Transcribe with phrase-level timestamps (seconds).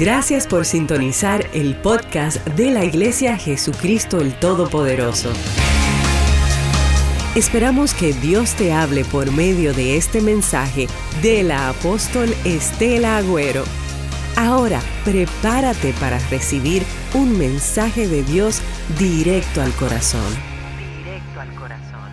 [0.00, 5.30] Gracias por sintonizar el podcast de la Iglesia Jesucristo el Todopoderoso.
[7.36, 10.86] Esperamos que Dios te hable por medio de este mensaje
[11.20, 13.62] de la apóstol Estela Agüero.
[14.38, 16.82] Ahora, prepárate para recibir
[17.12, 18.62] un mensaje de Dios
[18.98, 20.32] directo al corazón.
[20.96, 22.10] Directo al corazón.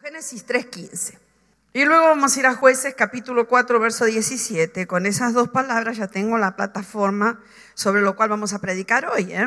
[0.00, 1.29] Génesis 3.15.
[1.72, 4.88] Y luego vamos a ir a jueces capítulo 4, verso 17.
[4.88, 7.44] Con esas dos palabras ya tengo la plataforma
[7.74, 9.32] sobre lo cual vamos a predicar hoy.
[9.32, 9.46] ¿eh?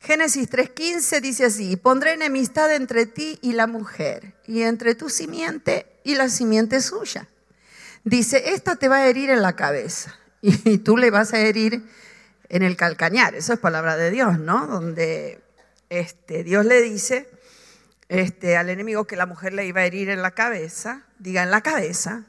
[0.00, 5.86] Génesis 3.15 dice así, pondré enemistad entre ti y la mujer, y entre tu simiente
[6.04, 7.28] y la simiente suya.
[8.02, 11.84] Dice, esta te va a herir en la cabeza, y tú le vas a herir
[12.48, 13.34] en el calcañar.
[13.34, 14.66] Eso es palabra de Dios, ¿no?
[14.66, 15.42] Donde
[15.90, 17.28] este, Dios le dice
[18.08, 21.50] este, al enemigo que la mujer le iba a herir en la cabeza, diga en
[21.50, 22.24] la cabeza,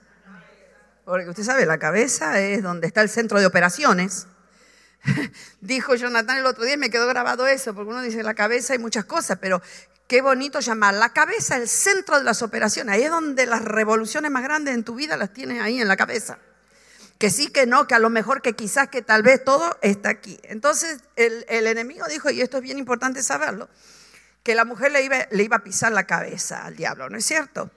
[1.07, 4.27] porque usted sabe, la cabeza es donde está el centro de operaciones.
[5.61, 8.79] Dijo Jonathan el otro día, me quedó grabado eso, porque uno dice la cabeza hay
[8.79, 9.61] muchas cosas, pero
[10.07, 12.93] qué bonito llamar la cabeza el centro de las operaciones.
[12.93, 15.95] Ahí es donde las revoluciones más grandes en tu vida las tienes ahí en la
[15.95, 16.39] cabeza.
[17.17, 20.09] Que sí, que no, que a lo mejor, que quizás, que tal vez todo está
[20.09, 20.39] aquí.
[20.43, 23.69] Entonces el, enemigo dijo, y esto es bien importante saberlo,
[24.43, 27.71] que la mujer le iba a pisar la cabeza al diablo, ¿no es cierto?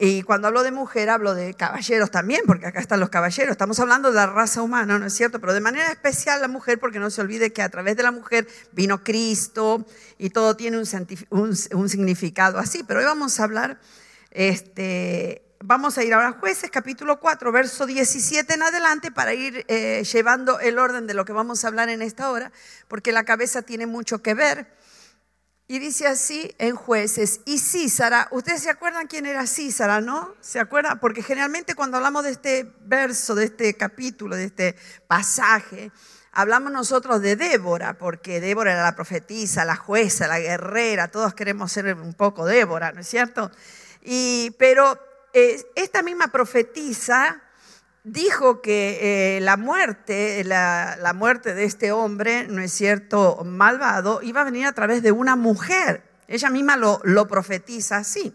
[0.00, 3.50] Y cuando hablo de mujer, hablo de caballeros también, porque acá están los caballeros.
[3.50, 5.40] Estamos hablando de la raza humana, ¿no es cierto?
[5.40, 8.12] Pero de manera especial la mujer, porque no se olvide que a través de la
[8.12, 9.84] mujer vino Cristo
[10.16, 10.86] y todo tiene un,
[11.30, 12.84] un, significado así.
[12.84, 13.80] Pero hoy vamos a hablar,
[14.30, 19.64] este, vamos a ir ahora a jueces, capítulo 4, verso 17 en adelante, para ir
[19.66, 22.52] eh, llevando el orden de lo que vamos a hablar en esta hora,
[22.86, 24.77] porque la cabeza tiene mucho que ver.
[25.70, 30.34] Y dice así en jueces, y Císara, ustedes se acuerdan quién era Císara, ¿no?
[30.40, 30.98] ¿Se acuerdan?
[30.98, 35.92] Porque generalmente cuando hablamos de este verso, de este capítulo, de este pasaje,
[36.32, 41.70] hablamos nosotros de Débora, porque Débora era la profetisa, la jueza, la guerrera, todos queremos
[41.70, 43.50] ser un poco Débora, ¿no es cierto?
[44.00, 44.98] Y, pero
[45.34, 47.42] eh, esta misma profetisa
[48.12, 54.40] dijo que eh, la muerte, la, muerte de este hombre, ¿no es cierto?, malvado, iba
[54.40, 56.02] a venir a través de una mujer.
[56.26, 58.34] Ella misma lo, lo profetiza así.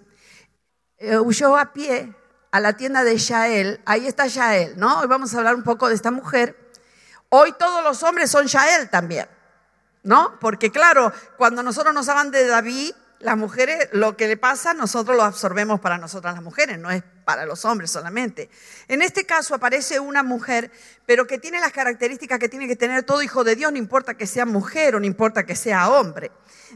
[0.97, 2.13] Eh, huyó a pie
[2.51, 4.99] a la tienda de Yael, ahí está Yael, ¿no?
[4.99, 6.55] Hoy vamos a hablar un poco de esta mujer.
[7.29, 9.27] Hoy todos los hombres son Yael también,
[10.03, 10.39] ¿no?
[10.39, 15.15] Porque claro, cuando nosotros nos hablan de David, las mujeres, lo que le pasa, nosotros
[15.15, 18.49] lo absorbemos para nosotras las mujeres, no es para los hombres solamente.
[18.89, 20.71] En este caso aparece una mujer,
[21.05, 24.15] pero que tiene las características que tiene que tener todo hijo de Dios, no importa
[24.15, 26.31] que sea mujer o no importa que sea hombre.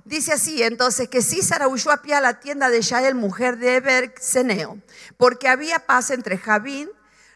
[0.06, 3.76] Dice así, entonces, que Císara huyó a pie a la tienda de Yael, mujer de
[3.76, 4.14] Eber
[5.18, 6.90] porque había paz entre Javín,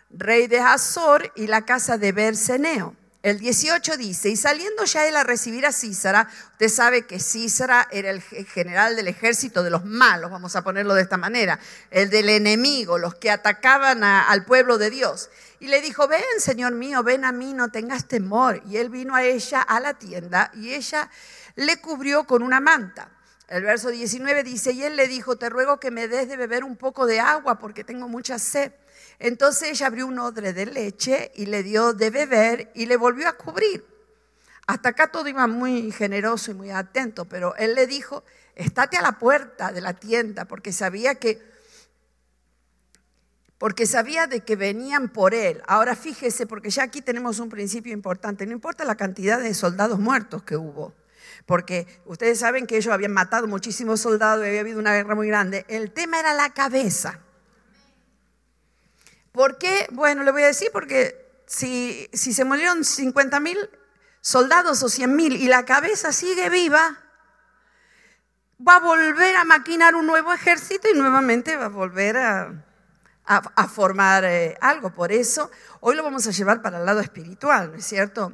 [0.09, 2.95] rey de Hazor, y la casa de Berseneo.
[3.23, 7.87] El 18 dice, y saliendo ya él a recibir a Císara, usted sabe que Císara
[7.91, 11.59] era el general del ejército de los malos, vamos a ponerlo de esta manera,
[11.91, 15.29] el del enemigo, los que atacaban al pueblo de Dios.
[15.59, 18.63] Y le dijo, ven, Señor mío, ven a mí, no tengas temor.
[18.65, 21.07] Y él vino a ella a la tienda y ella
[21.55, 23.11] le cubrió con una manta.
[23.47, 26.63] El verso 19 dice, y él le dijo, te ruego que me des de beber
[26.63, 28.71] un poco de agua porque tengo mucha sed.
[29.23, 33.29] Entonces ella abrió un odre de leche y le dio de beber y le volvió
[33.29, 33.85] a cubrir.
[34.65, 38.23] Hasta acá todo iba muy generoso y muy atento, pero él le dijo,
[38.55, 41.39] estate a la puerta de la tienda porque sabía que
[43.59, 45.61] porque sabía de que venían por él.
[45.67, 49.99] Ahora fíjese, porque ya aquí tenemos un principio importante, no importa la cantidad de soldados
[49.99, 50.95] muertos que hubo,
[51.45, 55.27] porque ustedes saben que ellos habían matado muchísimos soldados y había habido una guerra muy
[55.27, 57.19] grande, el tema era la cabeza.
[59.31, 59.87] ¿Por qué?
[59.91, 63.57] Bueno, le voy a decir porque si, se murieron 50 mil
[64.19, 66.97] soldados o 100 mil y la cabeza sigue viva,
[68.65, 72.65] va a volver a maquinar un nuevo ejército y nuevamente va a volver a,
[73.25, 74.93] a, formar eh, algo.
[74.93, 75.49] Por eso,
[75.79, 78.33] hoy lo vamos a llevar para el lado espiritual, ¿no es cierto?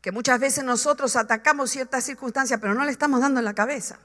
[0.00, 3.98] Que muchas veces nosotros atacamos ciertas circunstancias, pero no le estamos dando en la cabeza.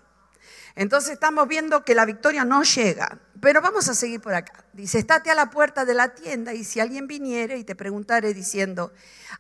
[0.76, 3.20] Entonces estamos viendo que la victoria no llega.
[3.40, 4.64] Pero vamos a seguir por acá.
[4.74, 8.34] Dice, estate a la puerta de la tienda y si alguien viniere y te preguntare
[8.34, 8.94] diciendo,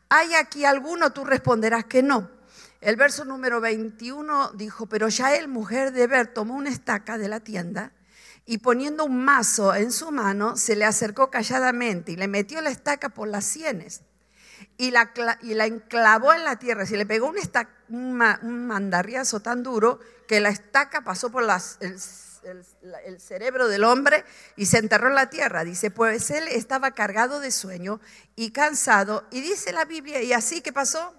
[0.09, 1.13] ¿hay aquí alguno?
[1.13, 2.29] Tú responderás que no.
[2.81, 7.27] El verso número 21 dijo, pero ya él, mujer de Ver, tomó una estaca de
[7.27, 7.91] la tienda
[8.45, 12.71] y poniendo un mazo en su mano, se le acercó calladamente y le metió la
[12.71, 14.01] estaca por las sienes
[14.77, 16.85] y la, y la enclavó en la tierra.
[16.85, 22.63] Se le pegó un, estaca, un, mandarriazo tan duro que la estaca pasó por el,
[23.05, 24.25] el cerebro del hombre
[24.55, 25.63] y se enterró en la tierra.
[25.63, 27.99] Dice, pues él estaba cargado de sueño
[28.35, 29.27] y cansado.
[29.31, 31.13] Y dice la Biblia, ¿y así qué pasó?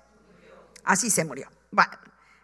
[0.85, 1.49] Así se murió.
[1.71, 1.93] Bueno,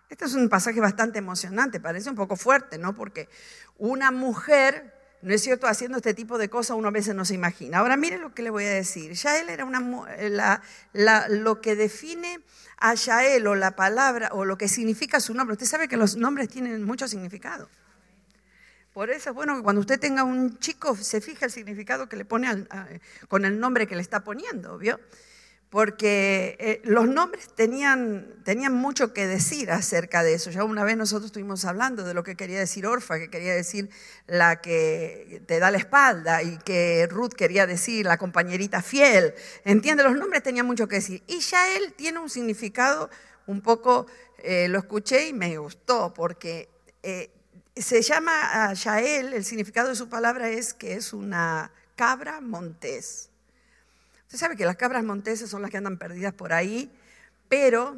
[0.09, 2.95] este es un pasaje bastante emocionante, parece un poco fuerte, ¿no?
[2.95, 3.29] Porque
[3.77, 7.35] una mujer, ¿no es cierto?, haciendo este tipo de cosas uno a veces no se
[7.35, 7.79] imagina.
[7.79, 9.13] Ahora mire lo que le voy a decir.
[9.13, 10.63] Yael era una, mu- la-
[10.93, 12.41] la- lo que define
[12.79, 15.55] a Yael o la palabra o lo que significa su nombre.
[15.55, 17.69] Usted sabe que los nombres tienen mucho significado.
[18.93, 22.17] Por eso es bueno que cuando usted tenga un chico se fije el significado que
[22.17, 22.69] le pone al-
[23.29, 24.99] con el nombre que le está poniendo, ¿vio?
[25.71, 30.51] Porque eh, los nombres tenían, tenían mucho que decir acerca de eso.
[30.51, 33.91] Ya una vez nosotros estuvimos hablando de lo que quería decir Orfa, que quería decir
[34.27, 39.35] la que te da la espalda, y que Ruth quería decir la compañerita fiel.
[39.65, 40.05] ¿Entiende?
[40.05, 41.23] Los nombres tenían mucho que decir.
[41.27, 43.11] Y Yael tiene un significado
[43.47, 44.07] un poco,
[44.39, 46.71] eh, lo escuché y me gustó, porque
[47.03, 47.31] eh,
[47.77, 48.33] se llama
[48.71, 53.28] a el significado de su palabra es que es una cabra montés.
[54.29, 56.93] Usted sabe que las cabras monteses son las que andan perdidas por ahí,
[57.49, 57.97] pero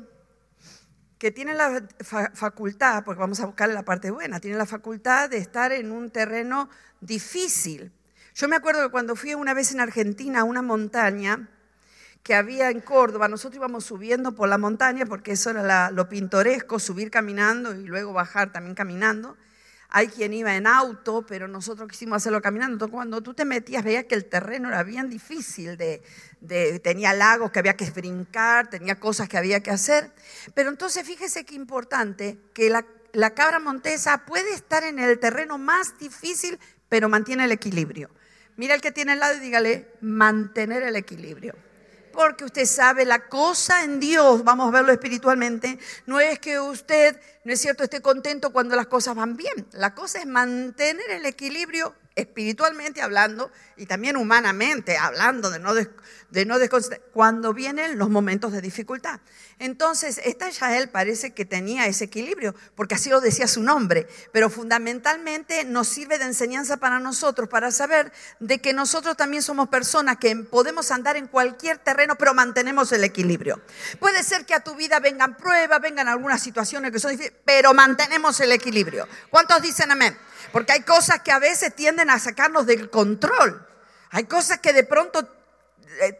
[1.18, 5.28] que tienen la fa- facultad, porque vamos a buscarle la parte buena, tienen la facultad
[5.28, 7.90] de estar en un terreno difícil.
[8.36, 11.48] Yo me acuerdo que cuando fui una vez en Argentina a una montaña
[12.22, 16.78] que había en Córdoba, nosotros íbamos subiendo por la montaña, porque eso era lo pintoresco,
[16.78, 19.36] subir caminando y luego bajar también caminando.
[19.92, 22.74] Hay quien iba en auto, pero nosotros quisimos hacerlo caminando.
[22.74, 25.76] Entonces, cuando tú te metías, veías que el terreno era bien difícil.
[26.82, 30.12] Tenía lagos que había que brincar, tenía cosas que había que hacer.
[30.54, 35.58] Pero entonces, fíjese qué importante que la, la cabra montesa puede estar en el terreno
[35.58, 36.58] más difícil,
[36.88, 38.10] pero mantiene el equilibrio.
[38.56, 41.54] Mira el que tiene al lado y dígale, mantener el equilibrio.
[42.12, 47.20] Porque usted sabe, la cosa en Dios, vamos a verlo espiritualmente, no es que usted,
[47.44, 49.66] no es cierto, esté contento cuando las cosas van bien.
[49.72, 56.46] La cosa es mantener el equilibrio espiritualmente hablando y también humanamente hablando, de no, de
[56.46, 56.56] no
[57.12, 59.20] cuando vienen los momentos de dificultad.
[59.58, 64.50] Entonces, esta Yael parece que tenía ese equilibrio, porque así lo decía su nombre, pero
[64.50, 70.16] fundamentalmente nos sirve de enseñanza para nosotros, para saber de que nosotros también somos personas
[70.16, 73.60] que podemos andar en cualquier terreno, pero mantenemos el equilibrio.
[73.98, 77.72] Puede ser que a tu vida vengan pruebas, vengan algunas situaciones que son difíciles, pero
[77.74, 79.06] mantenemos el equilibrio.
[79.30, 80.16] ¿Cuántos dicen amén?
[80.52, 83.66] Porque hay cosas que a veces tienden a sacarnos del control.
[84.10, 85.28] Hay cosas que de pronto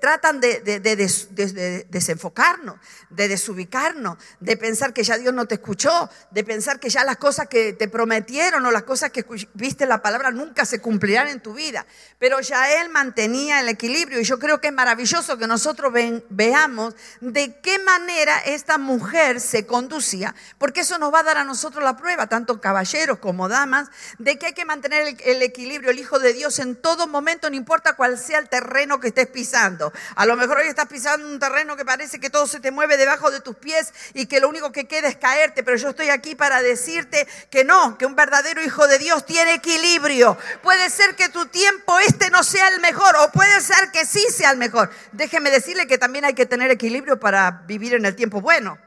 [0.00, 2.76] tratan de, de- de des- de- de desenfocarnos,
[3.08, 7.17] de desubicarnos, de pensar que ya Dios no te escuchó, de pensar que ya las
[7.19, 9.25] cosas que te prometieron o las cosas que
[9.55, 11.87] viste en la palabra nunca se cumplirán en tu vida.
[12.19, 16.25] Pero ya Él mantenía el equilibrio y yo creo que es maravilloso que nosotros ven-
[16.31, 21.44] veamos de qué manera esta mujer se conducía, porque eso nos va a dar a
[21.44, 23.88] nosotros la prueba, tanto caballeros como damas,
[24.19, 27.56] de que hay que mantener el equilibrio, el Hijo de Dios en todo momento, no
[27.56, 29.59] importa cuál sea el terreno que estés pisando.
[30.14, 32.96] A lo mejor hoy estás pisando un terreno que parece que todo se te mueve
[32.96, 36.08] debajo de tus pies y que lo único que queda es caerte, pero yo estoy
[36.08, 40.38] aquí para decirte que no, que un verdadero Hijo de Dios tiene equilibrio.
[40.62, 44.24] Puede ser que tu tiempo este no sea el mejor o puede ser que sí
[44.30, 44.90] sea el mejor.
[45.12, 48.78] Déjeme decirle que también hay que tener equilibrio para vivir en el tiempo bueno.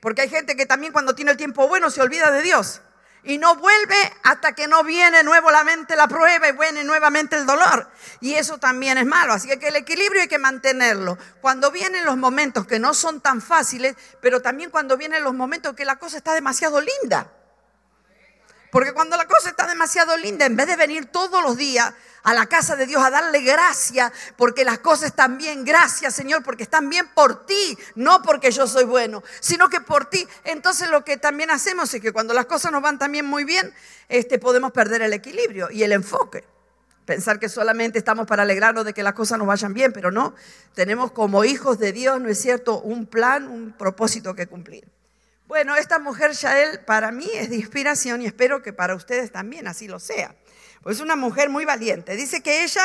[0.00, 2.80] Porque hay gente que también cuando tiene el tiempo bueno se olvida de Dios.
[3.24, 7.90] Y no vuelve hasta que no viene nuevamente la prueba y viene nuevamente el dolor.
[8.20, 9.32] Y eso también es malo.
[9.32, 11.18] Así que el equilibrio hay que mantenerlo.
[11.40, 15.74] Cuando vienen los momentos que no son tan fáciles, pero también cuando vienen los momentos
[15.74, 17.32] que la cosa está demasiado linda.
[18.70, 21.92] Porque cuando la cosa está demasiado linda, en vez de venir todos los días
[22.22, 26.42] a la casa de Dios a darle gracia, porque las cosas están bien, gracias Señor,
[26.42, 30.26] porque están bien por ti, no porque yo soy bueno, sino que por ti.
[30.42, 33.72] Entonces lo que también hacemos es que cuando las cosas nos van también muy bien,
[34.08, 36.44] este, podemos perder el equilibrio y el enfoque.
[37.04, 40.34] Pensar que solamente estamos para alegrarnos de que las cosas nos vayan bien, pero no.
[40.74, 44.95] Tenemos como hijos de Dios, ¿no es cierto?, un plan, un propósito que cumplir.
[45.46, 49.68] Bueno, esta mujer Yael para mí es de inspiración y espero que para ustedes también
[49.68, 50.34] así lo sea.
[50.82, 52.16] Pues es una mujer muy valiente.
[52.16, 52.82] Dice que ella,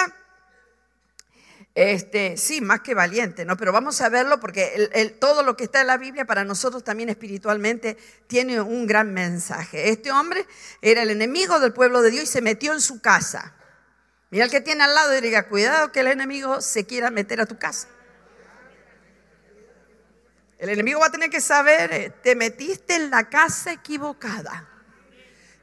[1.74, 3.58] este, sí, más que valiente, ¿no?
[3.58, 6.84] Pero vamos a verlo porque el- todo lo que está en la Biblia para nosotros
[6.84, 9.90] también espiritualmente tiene un gran mensaje.
[9.90, 10.46] Este hombre
[10.82, 13.56] era el enemigo del pueblo de Dios y se metió en su casa.
[14.30, 17.42] Mira el que tiene al lado y diga, cuidado que el enemigo se quiera meter
[17.42, 17.88] a tu casa.
[20.62, 24.70] El enemigo va a tener que saber, eh, te metiste en la casa equivocada.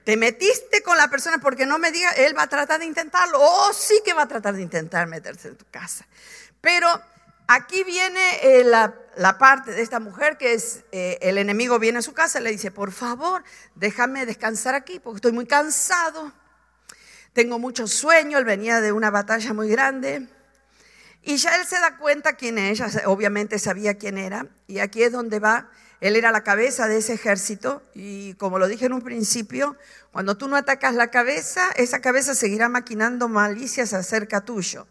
[0.04, 3.38] Te metiste con la persona porque no me diga, él va a tratar de intentarlo.
[3.40, 6.04] Oh, sí que va a tratar de intentar meterse en tu casa.
[6.60, 6.88] Pero
[7.50, 12.00] Aquí viene eh, la, la parte de esta mujer que es, eh, el enemigo viene
[12.00, 13.42] a su casa y le dice, por favor,
[13.74, 16.30] déjame descansar aquí porque estoy muy cansado,
[17.32, 20.28] tengo mucho sueño, él venía de una batalla muy grande.
[21.28, 25.12] Y ya él se da cuenta quién es, obviamente sabía quién era, y aquí es
[25.12, 25.68] donde va,
[26.00, 29.76] él era la cabeza de ese ejército, y como lo dije en un principio,
[30.10, 34.86] cuando tú no atacas la cabeza, esa cabeza seguirá maquinando malicias acerca tuyo.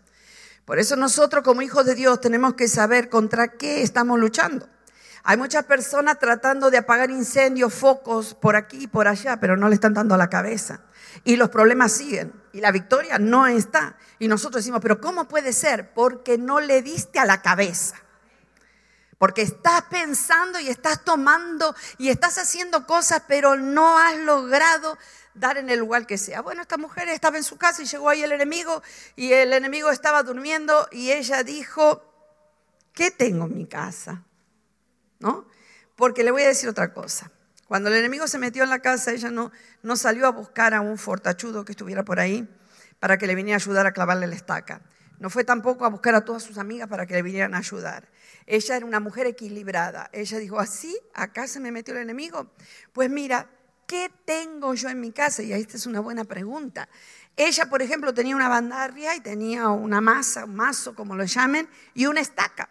[0.63, 4.69] Por eso nosotros como hijos de Dios tenemos que saber contra qué estamos luchando.
[5.23, 9.69] Hay muchas personas tratando de apagar incendios, focos por aquí y por allá, pero no
[9.69, 10.81] le están dando a la cabeza.
[11.23, 13.97] Y los problemas siguen y la victoria no está.
[14.19, 15.93] Y nosotros decimos, pero ¿cómo puede ser?
[15.93, 17.95] Porque no le diste a la cabeza.
[19.17, 24.97] Porque estás pensando y estás tomando y estás haciendo cosas, pero no has logrado
[25.33, 26.41] dar en el lugar que sea.
[26.41, 28.81] Bueno, esta mujer estaba en su casa y llegó ahí el enemigo
[29.15, 32.03] y el enemigo estaba durmiendo y ella dijo,
[32.93, 34.23] ¿qué tengo en mi casa?
[35.19, 35.47] ¿No?
[35.95, 37.31] Porque le voy a decir otra cosa.
[37.67, 39.51] Cuando el enemigo se metió en la casa, ella no,
[39.83, 42.47] no salió a buscar a un fortachudo que estuviera por ahí
[42.99, 44.81] para que le viniera a ayudar a clavarle la estaca.
[45.19, 48.07] No fue tampoco a buscar a todas sus amigas para que le vinieran a ayudar.
[48.45, 50.09] Ella era una mujer equilibrada.
[50.13, 50.97] Ella dijo, ¿así?
[51.13, 52.51] ¿Acá se me metió el enemigo?
[52.93, 53.49] Pues mira,
[53.87, 55.41] ¿qué tengo yo en mi casa?
[55.43, 56.87] Y esta es una buena pregunta.
[57.35, 61.67] Ella, por ejemplo, tenía una bandarria y tenía una masa, un mazo, como lo llamen,
[61.93, 62.69] y una estaca.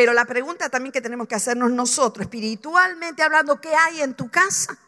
[0.00, 4.30] Pero la pregunta también que tenemos que hacernos nosotros, espiritualmente hablando, ¿qué hay en tu
[4.30, 4.78] casa?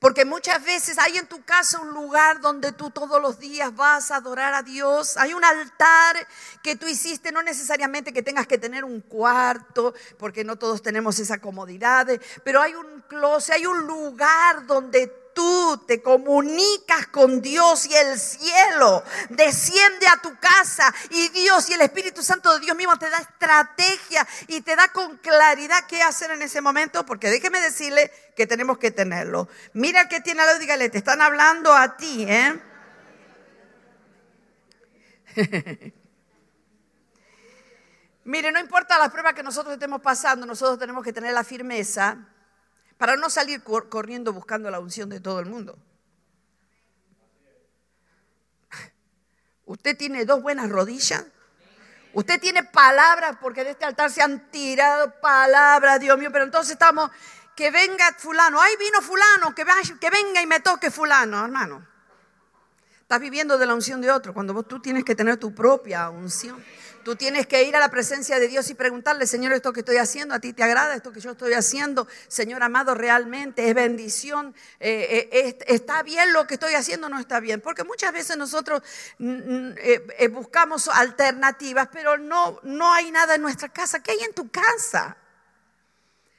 [0.00, 4.10] Porque muchas veces hay en tu casa un lugar donde tú todos los días vas
[4.10, 5.18] a adorar a Dios.
[5.18, 6.26] Hay un altar
[6.62, 11.18] que tú hiciste, no necesariamente que tengas que tener un cuarto, porque no todos tenemos
[11.18, 12.08] esa comodidad,
[12.44, 15.08] pero hay un closet, hay un lugar donde
[15.38, 21.74] tú te comunicas con Dios y el cielo desciende a tu casa y Dios y
[21.74, 26.02] el Espíritu Santo de Dios mismo te da estrategia y te da con claridad qué
[26.02, 29.48] hacer en ese momento, porque déjeme decirle que tenemos que tenerlo.
[29.74, 32.60] Mira que tiene a la dígale, te están hablando a ti, ¿eh?
[38.24, 42.26] Mire, no importa las pruebas que nosotros estemos pasando, nosotros tenemos que tener la firmeza
[42.98, 45.78] para no salir corriendo buscando la unción de todo el mundo.
[49.64, 51.24] Usted tiene dos buenas rodillas.
[52.12, 56.72] Usted tiene palabras, porque de este altar se han tirado palabras, Dios mío, pero entonces
[56.72, 57.10] estamos,
[57.54, 59.64] que venga fulano, ay vino fulano, que,
[60.00, 61.86] que venga y me toque fulano, hermano.
[63.02, 66.10] Estás viviendo de la unción de otro, cuando vos, tú tienes que tener tu propia
[66.10, 66.64] unción.
[67.04, 69.96] Tú tienes que ir a la presencia de Dios y preguntarle, Señor, esto que estoy
[69.96, 72.06] haciendo, ¿a ti te agrada esto que yo estoy haciendo?
[72.28, 74.54] Señor amado, realmente es bendición.
[74.80, 77.60] Eh, eh, ¿Está bien lo que estoy haciendo no está bien?
[77.60, 78.82] Porque muchas veces nosotros
[79.18, 84.02] mm, mm, eh, buscamos alternativas, pero no, no hay nada en nuestra casa.
[84.02, 85.16] ¿Qué hay en tu casa?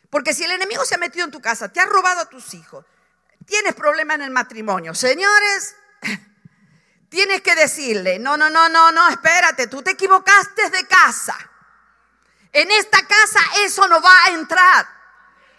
[0.10, 2.54] Porque si el enemigo se ha metido en tu casa, te ha robado a tus
[2.54, 2.86] hijos,
[3.46, 5.76] tienes problema en el matrimonio, señores,
[7.10, 11.36] Tienes que decirle, no, no, no, no, no, espérate, tú te equivocaste de casa.
[12.54, 14.88] En esta casa eso no va a entrar.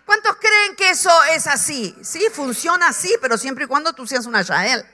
[0.05, 1.97] ¿Cuántos creen que eso es así?
[2.03, 4.85] Sí, funciona así, pero siempre y cuando tú seas una Yael.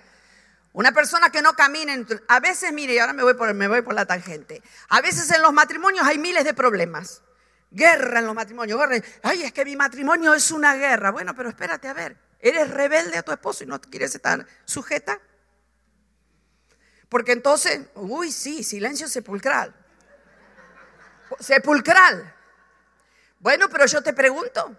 [0.73, 3.81] Una persona que no camine, a veces, mire, y ahora me voy, por, me voy
[3.81, 7.23] por la tangente, a veces en los matrimonios hay miles de problemas.
[7.71, 8.79] Guerra en los matrimonios.
[9.23, 11.11] Ay, es que mi matrimonio es una guerra.
[11.11, 15.19] Bueno, pero espérate, a ver, ¿eres rebelde a tu esposo y no quieres estar sujeta?
[17.09, 19.75] Porque entonces, uy, sí, silencio sepulcral.
[21.41, 22.35] Sepulcral.
[23.39, 24.77] Bueno, pero yo te pregunto,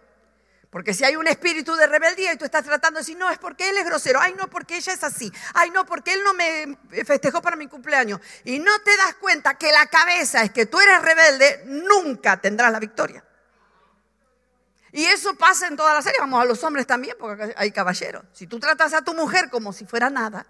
[0.69, 3.37] porque si hay un espíritu de rebeldía y tú estás tratando de decir, no, es
[3.37, 6.33] porque él es grosero, ay, no, porque ella es así, ay, no, porque él no
[6.33, 10.65] me festejó para mi cumpleaños, y no te das cuenta que la cabeza es que
[10.65, 13.23] tú eres rebelde, nunca tendrás la victoria.
[14.91, 18.23] Y eso pasa en todas las áreas, vamos a los hombres también, porque hay caballeros.
[18.33, 20.47] Si tú tratas a tu mujer como si fuera nada,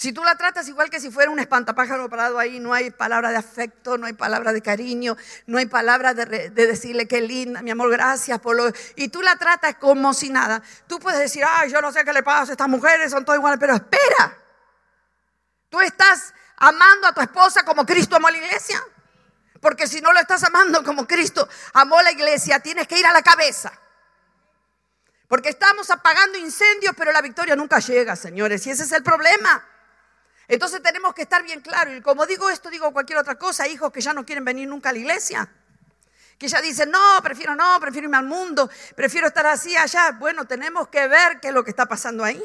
[0.00, 3.28] si tú la tratas igual que si fuera un espantapájaro parado ahí, no hay palabra
[3.28, 5.14] de afecto, no hay palabra de cariño,
[5.44, 8.72] no hay palabra de, decirle qué linda, mi amor, gracias por lo...
[8.96, 10.62] Y tú la tratas como si nada.
[10.86, 13.60] Tú puedes decir, ay, yo no sé qué le pasa, estas mujeres son todas iguales,
[13.60, 14.38] pero espera.
[15.68, 18.82] Tú estás amando a tu esposa como Cristo amó a la iglesia.
[19.60, 23.04] Porque si no lo estás amando como Cristo amó a la iglesia, tienes que ir
[23.04, 23.70] a la cabeza.
[25.28, 28.66] Porque estamos apagando incendios, pero la victoria nunca llega, señores.
[28.66, 29.66] Y ese es el problema.
[30.50, 31.94] Entonces tenemos que estar bien claros.
[31.96, 33.68] Y como digo esto, digo cualquier otra cosa.
[33.68, 35.48] Hijos que ya no quieren venir nunca a la iglesia.
[36.36, 40.10] Que ya dicen, no, prefiero no, prefiero irme al mundo, prefiero estar así allá.
[40.18, 42.42] Bueno, tenemos que ver qué es lo que está pasando ahí.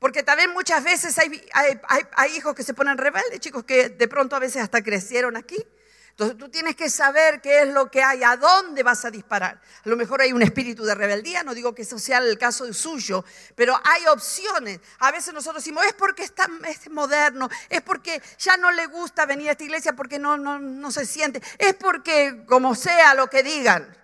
[0.00, 4.34] Porque también muchas veces hay, hay, hijos que se ponen rebeldes, chicos que de pronto
[4.34, 5.64] a veces hasta crecieron aquí.
[6.12, 9.58] Entonces tú tienes que saber qué es lo que hay, a dónde vas a disparar.
[9.84, 12.70] A lo mejor hay un espíritu de rebeldía, no digo que eso sea el caso
[12.74, 13.24] suyo,
[13.56, 14.80] pero hay opciones.
[14.98, 19.24] A veces nosotros decimos, es porque está, es moderno, es porque ya no le gusta
[19.24, 23.30] venir a esta iglesia porque no, no, no se siente, es porque como sea lo
[23.30, 23.96] que digan.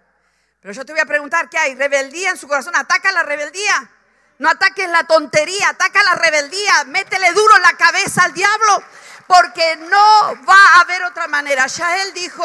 [0.62, 1.75] Pero yo te voy a preguntar, ¿qué hay?
[1.75, 2.75] ¿Rebeldía en su corazón?
[2.75, 3.91] ¿Ataca la rebeldía?
[4.38, 8.83] No ataques la tontería, ataca la rebeldía, métele duro en la cabeza al diablo
[9.29, 11.67] porque no va a haber otra manera.
[11.67, 12.43] Ya él dijo,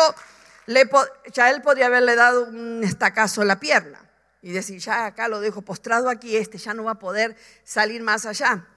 [1.32, 4.00] ya él podría haberle dado un estacazo en la pierna
[4.42, 8.04] y decir, ya acá lo dejo postrado aquí, este ya no va a poder salir
[8.04, 8.68] más allá.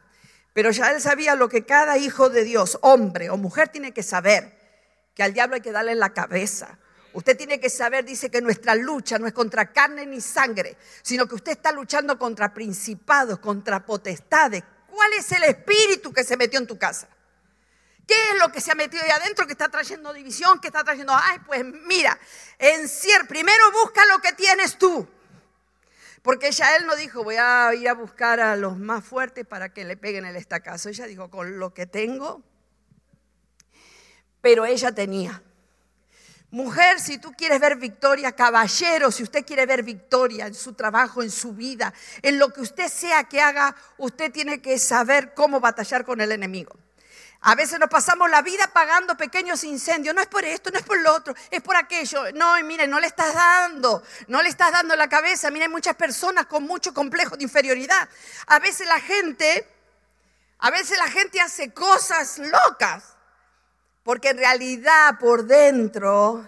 [0.52, 4.04] Pero ya él sabía lo que cada hijo de Dios, hombre o mujer, tiene que
[4.04, 4.56] saber,
[5.14, 6.78] que al diablo hay que darle la cabeza.
[7.12, 11.26] Usted tiene que saber, dice que nuestra lucha no es contra carne ni sangre, sino
[11.26, 14.62] que usted está luchando contra principados, contra potestades.
[14.88, 17.08] ¿Cuál es el espíritu que se metió en tu casa?
[18.06, 20.84] ¿Qué es lo que se ha metido ahí adentro que está trayendo división, que está
[20.84, 22.18] trayendo, ay, pues mira,
[22.58, 25.08] encier, primero busca lo que tienes tú.
[26.22, 29.72] Porque ella él no dijo, voy a ir a buscar a los más fuertes para
[29.72, 30.88] que le peguen el estacazo.
[30.88, 32.42] Ella dijo, con lo que tengo,
[34.40, 35.42] pero ella tenía.
[36.50, 41.22] Mujer, si tú quieres ver victoria, caballero, si usted quiere ver victoria en su trabajo,
[41.22, 45.58] en su vida, en lo que usted sea que haga, usted tiene que saber cómo
[45.58, 46.76] batallar con el enemigo.
[47.40, 50.14] A veces nos pasamos la vida pagando pequeños incendios.
[50.14, 52.32] No es por esto, no es por lo otro, es por aquello.
[52.34, 55.50] No, y mire, no le estás dando, no le estás dando la cabeza.
[55.50, 58.08] Mire, hay muchas personas con mucho complejo de inferioridad.
[58.46, 59.68] A veces la gente,
[60.58, 63.16] a veces la gente hace cosas locas,
[64.02, 66.46] porque en realidad por dentro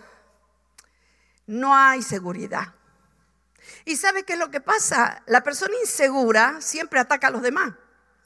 [1.46, 2.74] no hay seguridad.
[3.84, 5.22] ¿Y sabe qué es lo que pasa?
[5.26, 7.72] La persona insegura siempre ataca a los demás.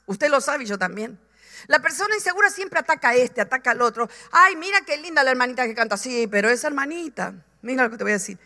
[0.05, 1.19] Usted lo sabe y yo también.
[1.67, 4.09] La persona insegura siempre ataca a este, ataca al otro.
[4.31, 5.97] Ay, mira qué linda la hermanita que canta.
[5.97, 8.37] Sí, pero esa hermanita, mira lo que te voy a decir.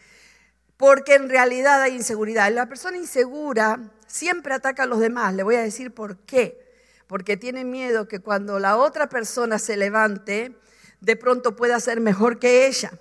[0.77, 2.51] Porque en realidad hay inseguridad.
[2.51, 5.33] La persona insegura siempre ataca a los demás.
[5.33, 6.65] Le voy a decir por qué.
[7.07, 10.55] Porque tiene miedo que cuando la otra persona se levante,
[11.00, 12.91] de pronto pueda ser mejor que ella.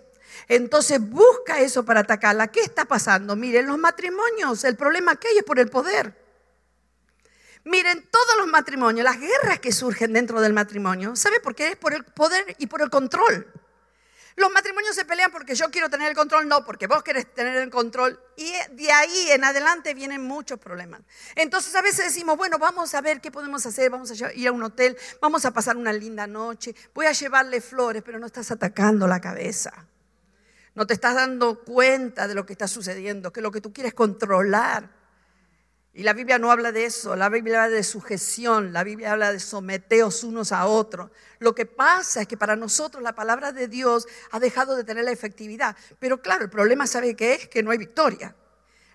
[0.49, 2.48] Entonces busca eso para atacarla.
[2.48, 3.37] ¿Qué está pasando?
[3.37, 6.25] Miren, los matrimonios, el problema que hay es por el poder.
[7.66, 11.70] Miren, todos los matrimonios, las guerras que surgen dentro del matrimonio, ¿sabe por qué?
[11.70, 13.44] Es por el poder y por el control.
[14.37, 17.57] Los matrimonios se pelean porque yo quiero tener el control, no, porque vos querés tener
[17.57, 18.20] el control.
[18.37, 21.00] Y de ahí en adelante vienen muchos problemas.
[21.35, 24.52] Entonces a veces decimos, bueno, vamos a ver qué podemos hacer, vamos a ir a
[24.52, 28.52] un hotel, vamos a pasar una linda noche, voy a llevarle flores, pero no estás
[28.52, 29.72] atacando la cabeza.
[30.76, 33.92] No te estás dando cuenta de lo que está sucediendo, que lo que tú quieres
[33.92, 35.06] controlar.
[35.96, 39.32] Y la Biblia no habla de eso, la Biblia habla de sujeción, la Biblia habla
[39.32, 41.11] de someteos unos a otros.
[41.38, 45.04] Lo que pasa es que para nosotros la palabra de Dios ha dejado de tener
[45.04, 45.74] la efectividad.
[45.98, 47.48] Pero claro, el problema, ¿sabe qué es?
[47.48, 48.37] Que no hay victoria.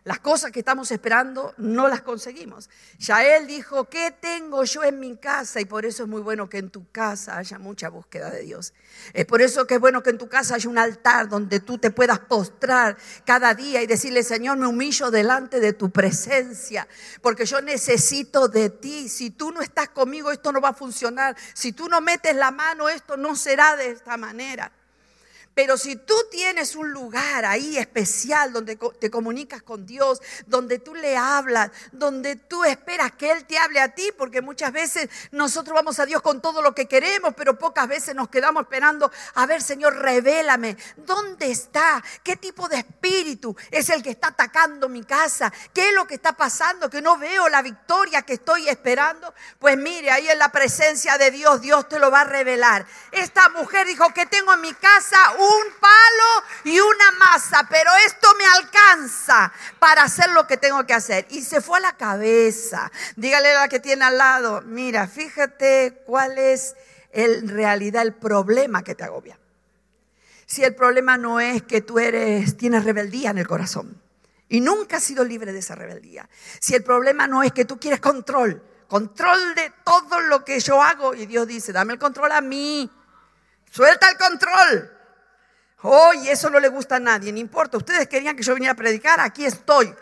[0.03, 2.71] Las cosas que estamos esperando no las conseguimos.
[2.97, 5.61] Ya él dijo, ¿qué tengo yo en mi casa?
[5.61, 8.73] Y por eso es muy bueno que en tu casa haya mucha búsqueda de Dios.
[9.13, 11.77] Es por eso que es bueno que en tu casa haya un altar donde tú
[11.77, 16.87] te puedas postrar cada día y decirle, Señor, me humillo delante de tu presencia,
[17.21, 19.07] porque yo necesito de ti.
[19.07, 21.37] Si tú no estás conmigo, esto no va a funcionar.
[21.53, 24.71] Si tú no metes la mano, esto no será de esta manera.
[25.53, 30.95] Pero si tú tienes un lugar ahí especial donde te comunicas con Dios, donde tú
[30.95, 35.75] le hablas, donde tú esperas que Él te hable a ti, porque muchas veces nosotros
[35.75, 39.45] vamos a Dios con todo lo que queremos, pero pocas veces nos quedamos esperando, a
[39.45, 42.01] ver Señor, revélame, ¿dónde está?
[42.23, 45.51] ¿Qué tipo de espíritu es el que está atacando mi casa?
[45.73, 46.89] ¿Qué es lo que está pasando?
[46.89, 49.33] Que no veo la victoria que estoy esperando.
[49.59, 52.85] Pues mire, ahí en la presencia de Dios, Dios te lo va a revelar.
[53.11, 58.27] Esta mujer dijo que tengo en mi casa un palo y una masa, pero esto
[58.37, 61.25] me alcanza para hacer lo que tengo que hacer.
[61.29, 62.91] Y se fue a la cabeza.
[63.15, 66.75] Dígale a la que tiene al lado, mira, fíjate cuál es
[67.11, 69.39] en realidad el problema que te agobia.
[70.45, 74.01] Si el problema no es que tú eres, tienes rebeldía en el corazón
[74.49, 76.29] y nunca has sido libre de esa rebeldía.
[76.59, 80.81] Si el problema no es que tú quieres control, control de todo lo que yo
[80.81, 82.91] hago y Dios dice, dame el control a mí.
[83.71, 84.91] Suelta el control.
[85.83, 87.77] Hoy eso no le gusta a nadie, no importa.
[87.77, 89.93] Ustedes querían que yo viniera a predicar, aquí estoy.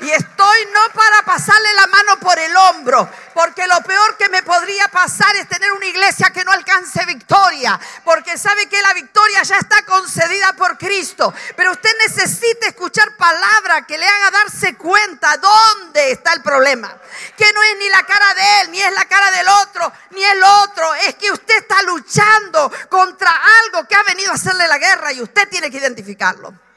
[0.00, 4.42] Y estoy no para pasarle la mano por el hombro, porque lo peor que me
[4.42, 9.42] podría pasar es tener una iglesia que no alcance victoria, porque sabe que la victoria
[9.42, 11.34] ya está concedida por Cristo.
[11.54, 16.96] Pero usted necesita escuchar palabra que le haga darse cuenta dónde está el problema.
[17.36, 20.24] Que no es ni la cara de él, ni es la cara del otro, ni
[20.24, 20.94] el otro.
[20.94, 23.30] Es que usted está luchando contra
[23.64, 26.69] algo que ha venido a hacerle la guerra y usted tiene que identificarlo.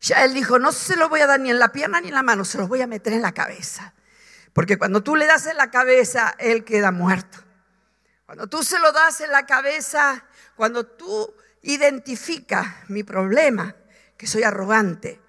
[0.00, 2.14] Ya él dijo, no se lo voy a dar ni en la pierna ni en
[2.14, 3.94] la mano, se lo voy a meter en la cabeza.
[4.52, 7.38] Porque cuando tú le das en la cabeza, él queda muerto.
[8.24, 10.24] Cuando tú se lo das en la cabeza,
[10.56, 13.74] cuando tú identificas mi problema,
[14.16, 15.20] que soy arrogante,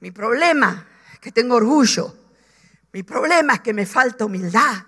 [0.00, 0.86] mi problema,
[1.20, 2.16] que tengo orgullo,
[2.92, 4.84] mi problema es que me falta humildad,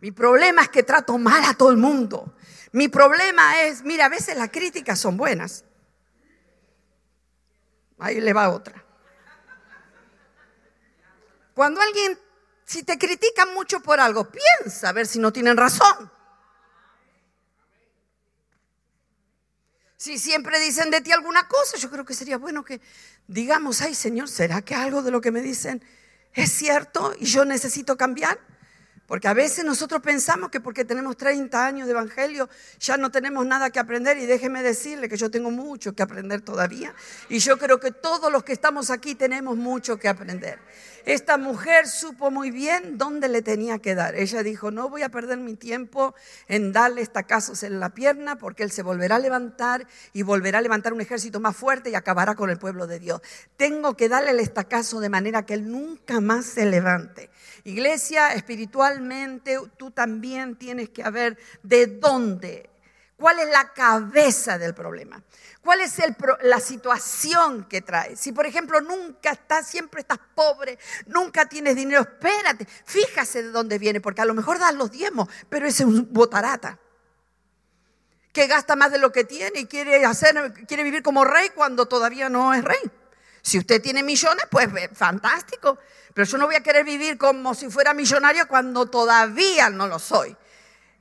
[0.00, 2.36] mi problema es que trato mal a todo el mundo,
[2.72, 5.64] mi problema es, mira, a veces las críticas son buenas.
[8.02, 8.84] Ahí le va otra.
[11.54, 12.18] Cuando alguien,
[12.64, 16.10] si te critican mucho por algo, piensa a ver si no tienen razón.
[19.96, 22.80] Si siempre dicen de ti alguna cosa, yo creo que sería bueno que
[23.28, 25.84] digamos, ay Señor, ¿será que algo de lo que me dicen
[26.32, 28.40] es cierto y yo necesito cambiar?
[29.06, 33.44] Porque a veces nosotros pensamos que porque tenemos 30 años de evangelio ya no tenemos
[33.44, 36.94] nada que aprender y déjeme decirle que yo tengo mucho que aprender todavía.
[37.28, 40.58] Y yo creo que todos los que estamos aquí tenemos mucho que aprender.
[41.04, 44.14] Esta mujer supo muy bien dónde le tenía que dar.
[44.14, 46.14] Ella dijo, no voy a perder mi tiempo
[46.46, 50.62] en darle estacazos en la pierna porque él se volverá a levantar y volverá a
[50.62, 53.20] levantar un ejército más fuerte y acabará con el pueblo de Dios.
[53.56, 57.30] Tengo que darle el estacazo de manera que él nunca más se levante.
[57.64, 58.34] Iglesia,
[59.76, 62.70] tú también tienes que ver de dónde,
[63.16, 65.22] cuál es la cabeza del problema.
[65.62, 65.94] ¿Cuál es
[66.42, 68.16] la situación que trae?
[68.16, 73.78] Si, por ejemplo, nunca estás, siempre estás pobre, nunca tienes dinero, espérate, fíjase de dónde
[73.78, 76.80] viene, porque a lo mejor das los diezmos, pero ese es un botarata
[78.32, 82.54] que gasta más de lo que tiene y quiere vivir como rey cuando todavía no
[82.54, 82.90] es rey.
[83.42, 85.78] Si usted tiene millones, pues fantástico.
[86.14, 89.98] Pero yo no voy a querer vivir como si fuera millonario cuando todavía no lo
[89.98, 90.36] soy.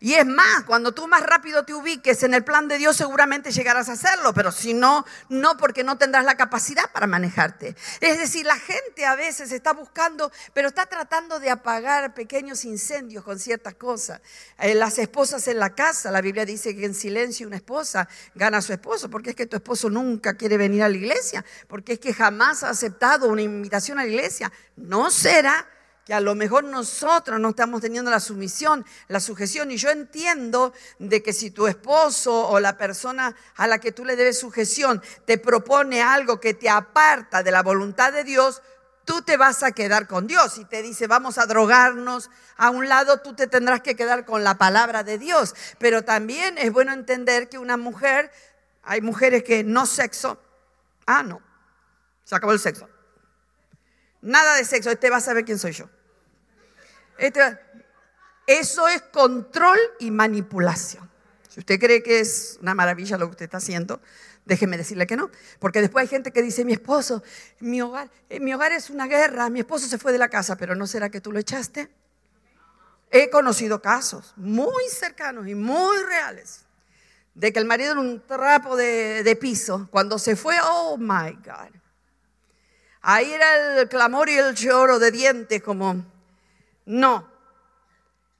[0.04, 3.52] Y es más, cuando tú más rápido te ubiques en el plan de Dios, seguramente
[3.52, 7.76] llegarás a hacerlo, pero si no, no porque no tendrás la capacidad para manejarte.
[8.00, 13.24] Es decir, la gente a veces está buscando, pero está tratando de apagar pequeños incendios
[13.24, 14.22] con ciertas cosas.
[14.58, 18.58] Eh, las esposas en la casa, la Biblia dice que en silencio una esposa gana
[18.58, 21.94] a su esposo, porque es que tu esposo nunca quiere venir a la iglesia, porque
[21.94, 24.52] es que jamás ha aceptado una invitación a la iglesia.
[24.76, 25.68] No será
[26.06, 29.72] que a lo mejor nosotros no estamos teniendo la sumisión, la sujeción.
[29.72, 34.06] Y yo entiendo de que si tu esposo o la persona a la que tú
[34.06, 38.62] le debes sujeción te propone algo que te aparta de la voluntad de Dios,
[39.06, 40.58] tú te vas a quedar con Dios.
[40.58, 44.44] Y te dice, vamos a drogarnos a un lado, tú te tendrás que quedar con
[44.44, 45.54] la palabra de Dios.
[45.78, 48.32] Pero también es bueno entender que una mujer,
[48.84, 50.40] hay mujeres que no sexo,
[51.06, 51.42] ah, no,
[52.24, 52.88] se acabó el sexo.
[54.22, 55.90] Nada de sexo, este va a saber quién soy yo.
[57.18, 57.42] Este,
[58.48, 61.10] eso es control y manipulación.
[61.50, 64.02] Si usted cree que es una maravilla lo que usted está haciendo,
[64.46, 65.30] déjeme decirle que no.
[65.60, 67.24] Porque después hay gente que dice, mi esposo,
[67.60, 70.56] mi hogar, eh, mi hogar es una guerra, mi esposo se fue de la casa,
[70.56, 71.90] pero ¿no será que tú lo echaste?
[73.10, 76.66] He conocido casos muy cercanos y muy reales
[77.34, 79.88] de que el marido era un trapo de, de piso.
[79.92, 81.81] Cuando se fue, oh my God.
[83.02, 86.06] Ahí era el clamor y el lloro de dientes como,
[86.86, 87.28] no.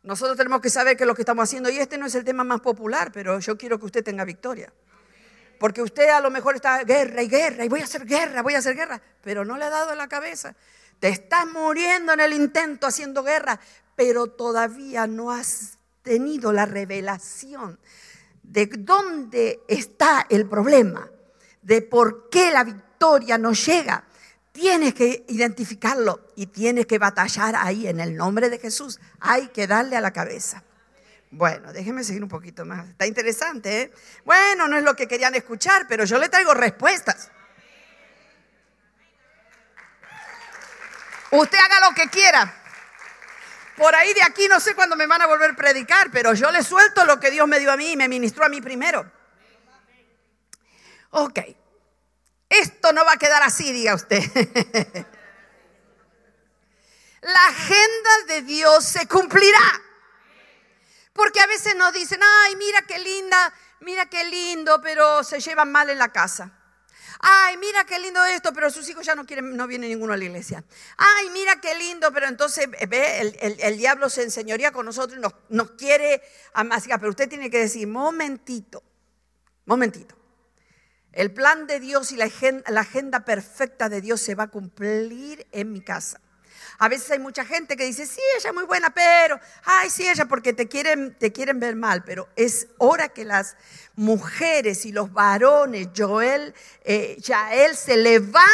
[0.04, 2.24] Nosotros tenemos que saber qué es lo que estamos haciendo y este no es el
[2.24, 4.72] tema más popular, pero yo quiero que usted tenga victoria.
[5.60, 8.56] Porque usted a lo mejor está guerra y guerra y voy a hacer guerra, voy
[8.56, 10.56] a hacer guerra, pero no le ha dado la cabeza.
[11.00, 13.60] Te estás muriendo en el intento haciendo guerra,
[13.96, 17.80] pero todavía no has tenido la revelación
[18.44, 21.10] de dónde está el problema,
[21.62, 24.04] de por qué la victoria no llega.
[24.52, 29.00] Tienes que identificarlo y tienes que batallar ahí en el nombre de Jesús.
[29.20, 30.64] Hay que darle a la cabeza.
[31.32, 32.90] Bueno, déjenme seguir un poquito más.
[32.90, 33.94] Está interesante, ¿eh?
[34.26, 37.32] Bueno, no es lo que querían escuchar, pero yo le traigo respuestas.
[41.32, 42.54] Usted haga lo que quiera.
[43.78, 46.52] Por ahí de aquí no sé cuándo me van a volver a predicar, pero yo
[46.52, 49.10] le suelto lo que Dios me dio a mí y me ministró a mí primero.
[51.12, 51.40] Ok,
[52.52, 54.22] esto no va a quedar así, diga usted.
[57.22, 59.82] La agenda de Dios se cumplirá.
[61.14, 65.72] Porque a veces nos dicen, ay, mira qué linda, mira qué lindo, pero se llevan
[65.72, 66.52] mal en la casa.
[67.22, 70.18] Ay, mira qué lindo esto, pero sus hijos ya no quieren, no viene ninguno a
[70.18, 70.66] la iglesia.
[70.98, 75.36] Ay, mira qué lindo, pero entonces ve, el, diablo se enseñoría con nosotros y nos,
[75.48, 76.22] nos quiere
[76.54, 77.00] amascar.
[77.00, 78.84] Pero usted tiene que decir, momentito,
[79.66, 80.21] momentito.
[81.14, 85.72] El plan de Dios y la agenda, perfecta de Dios se va a cumplir en
[85.72, 86.22] mi casa.
[86.78, 90.08] A veces hay mucha gente que dice, sí, ella es muy buena, pero, ay, sí,
[90.08, 92.04] ella, porque te quieren, te quieren ver mal.
[92.04, 93.56] Pero es hora que las
[93.96, 97.22] mujeres y los varones, Joel, eh,
[97.76, 98.48] se levanten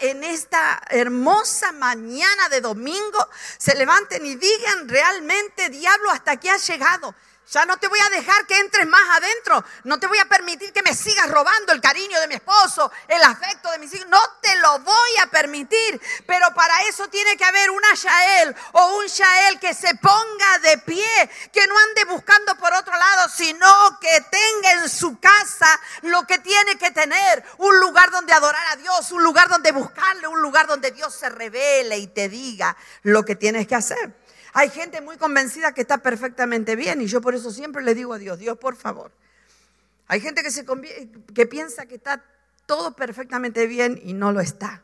[0.00, 6.66] en esta hermosa mañana de domingo, se levanten y digan realmente, diablo, hasta aquí has
[6.66, 7.14] llegado.
[7.50, 9.64] Ya no te voy a dejar que entres más adentro.
[9.84, 13.22] No te voy a permitir que me sigas robando el cariño de mi esposo, el
[13.22, 14.06] afecto de mis hijos.
[14.08, 16.00] No te lo voy a permitir.
[16.26, 20.76] Pero para eso tiene que haber una Shael o un Shael que se ponga de
[20.78, 26.26] pie, que no ande buscando por otro lado, sino que tenga en su casa lo
[26.26, 27.42] que tiene que tener.
[27.56, 31.30] Un lugar donde adorar a Dios, un lugar donde buscarle, un lugar donde Dios se
[31.30, 34.27] revele y te diga lo que tienes que hacer.
[34.52, 38.14] Hay gente muy convencida que está perfectamente bien y yo por eso siempre le digo
[38.14, 39.12] a Dios, Dios, por favor.
[40.06, 42.24] Hay gente que, que piensa que está
[42.66, 44.82] todo perfectamente bien y no lo está.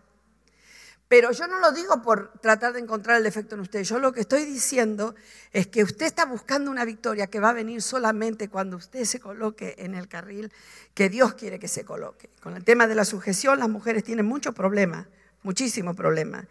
[1.08, 3.82] Pero yo no lo digo por tratar de encontrar el defecto en usted.
[3.82, 5.14] Yo lo que estoy diciendo
[5.52, 9.20] es que usted está buscando una victoria que va a venir solamente cuando usted se
[9.20, 10.50] coloque en el carril
[10.94, 12.30] que Dios quiere que se coloque.
[12.42, 15.06] Con el tema de la sujeción, las mujeres tienen muchos problemas,
[15.42, 16.46] muchísimos problemas.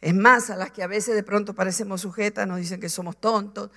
[0.00, 3.16] Es más, a las que a veces de pronto parecemos sujetas nos dicen que somos
[3.16, 3.70] tontos,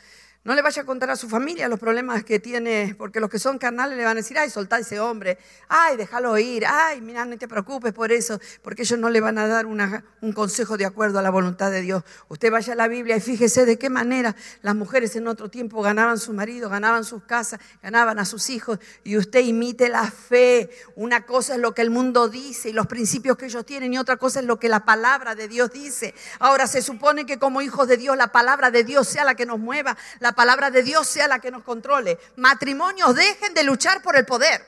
[0.48, 3.38] no le vaya a contar a su familia los problemas que tiene, porque los que
[3.38, 7.02] son carnales le van a decir, ay, soltá a ese hombre, ay, déjalo ir, ay,
[7.02, 10.78] mira, no te preocupes por eso, porque ellos no le van a dar un consejo
[10.78, 12.02] de acuerdo a la voluntad de Dios.
[12.30, 15.82] Usted vaya a la Biblia y fíjese de qué manera las mujeres en otro tiempo
[15.82, 20.70] ganaban su marido, ganaban sus casas, ganaban a sus hijos, y usted imite la fe.
[20.96, 23.98] Una cosa es lo que el mundo dice y los principios que ellos tienen, y
[23.98, 26.16] otra cosa es lo que la palabra de Dios dice.
[26.40, 29.46] Ahora se supone que como hijos de Dios, la palabra de Dios sea la que
[29.46, 32.18] nos mueva, la palabra de Dios sea la que nos controle.
[32.36, 34.66] Matrimonios, dejen de luchar por el poder.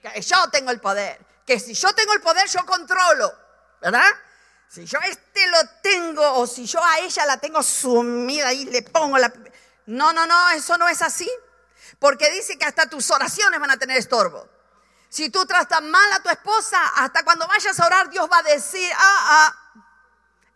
[0.00, 1.18] Que yo tengo el poder.
[1.44, 3.30] Que si yo tengo el poder, yo controlo.
[3.82, 4.06] ¿Verdad?
[4.68, 8.82] Si yo este lo tengo o si yo a ella la tengo sumida y le
[8.82, 9.32] pongo la...
[9.86, 11.28] No, no, no, eso no es así.
[11.98, 14.48] Porque dice que hasta tus oraciones van a tener estorbo.
[15.08, 18.42] Si tú tratas mal a tu esposa, hasta cuando vayas a orar, Dios va a
[18.44, 19.82] decir, ah, ah,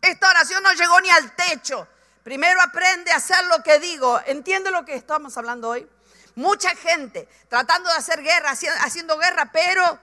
[0.00, 1.88] esta oración no llegó ni al techo.
[2.22, 4.20] Primero aprende a hacer lo que digo.
[4.26, 5.88] ¿Entiende lo que estamos hablando hoy?
[6.34, 9.98] Mucha gente tratando de hacer guerra, haciendo guerra, pero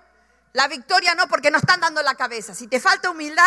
[0.54, 2.54] la victoria no, porque no están dando la cabeza.
[2.54, 3.44] Si te falta humildad,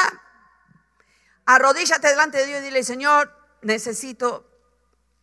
[1.46, 4.48] arrodíllate delante de Dios y dile, Señor, necesito,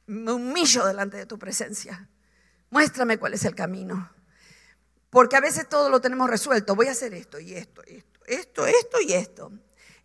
[0.07, 2.09] me humillo delante de tu presencia.
[2.69, 4.11] Muéstrame cuál es el camino.
[5.09, 6.75] Porque a veces todo lo tenemos resuelto.
[6.75, 9.51] Voy a hacer esto y esto, esto, esto, esto y esto.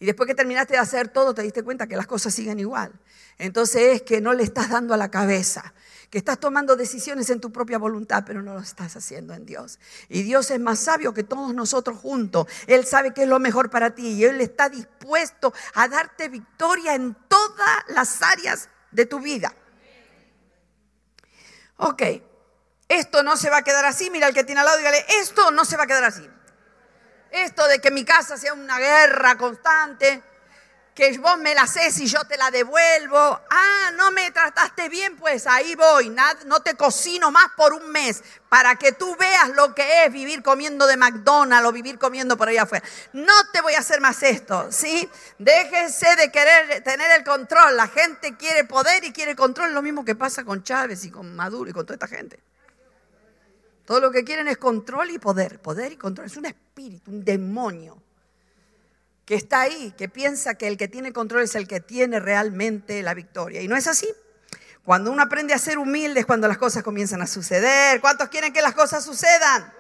[0.02, 2.90] Y después que terminaste de hacer todo, te diste cuenta que las cosas siguen igual.
[3.38, 5.74] Entonces es que no le estás dando a la cabeza,
[6.10, 9.78] que estás tomando decisiones en tu propia voluntad, pero no lo estás haciendo en Dios.
[10.08, 12.48] Y Dios es más sabio que todos nosotros juntos.
[12.66, 16.96] Él sabe qué es lo mejor para ti y Él está dispuesto a darte victoria
[16.96, 19.54] en todas las áreas de tu vida.
[21.76, 22.02] Ok,
[22.88, 24.10] esto no se va a quedar así.
[24.10, 26.28] Mira al que tiene al lado dígale, esto no se va a quedar así.
[27.32, 30.22] Esto de que mi casa sea una guerra constante,
[30.94, 33.40] que vos me la haces y yo te la devuelvo.
[33.50, 36.14] Ah, no me trataste bien, pues ahí voy.
[36.44, 40.42] No te cocino más por un mes para que tú veas lo que es vivir
[40.42, 42.86] comiendo de McDonald's o vivir comiendo por ahí afuera.
[43.14, 45.08] No te voy a hacer más esto, ¿sí?
[45.38, 47.74] Déjense de querer tener el control.
[47.76, 49.72] La gente quiere poder y quiere control.
[49.72, 52.38] Lo mismo que pasa con Chávez y con Maduro y con toda esta gente.
[53.92, 55.60] Todo lo que quieren es control y poder.
[55.60, 56.26] Poder y control.
[56.26, 58.02] Es un espíritu, un demonio
[59.26, 63.02] que está ahí, que piensa que el que tiene control es el que tiene realmente
[63.02, 63.60] la victoria.
[63.60, 64.08] Y no es así.
[64.82, 68.00] Cuando uno aprende a ser humilde es cuando las cosas comienzan a suceder.
[68.00, 69.70] ¿Cuántos quieren que las cosas sucedan?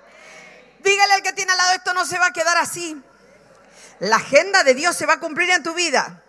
[0.84, 3.02] Dígale al que tiene al lado, esto no se va a quedar así.
[3.98, 6.22] La agenda de Dios se va a cumplir en tu vida.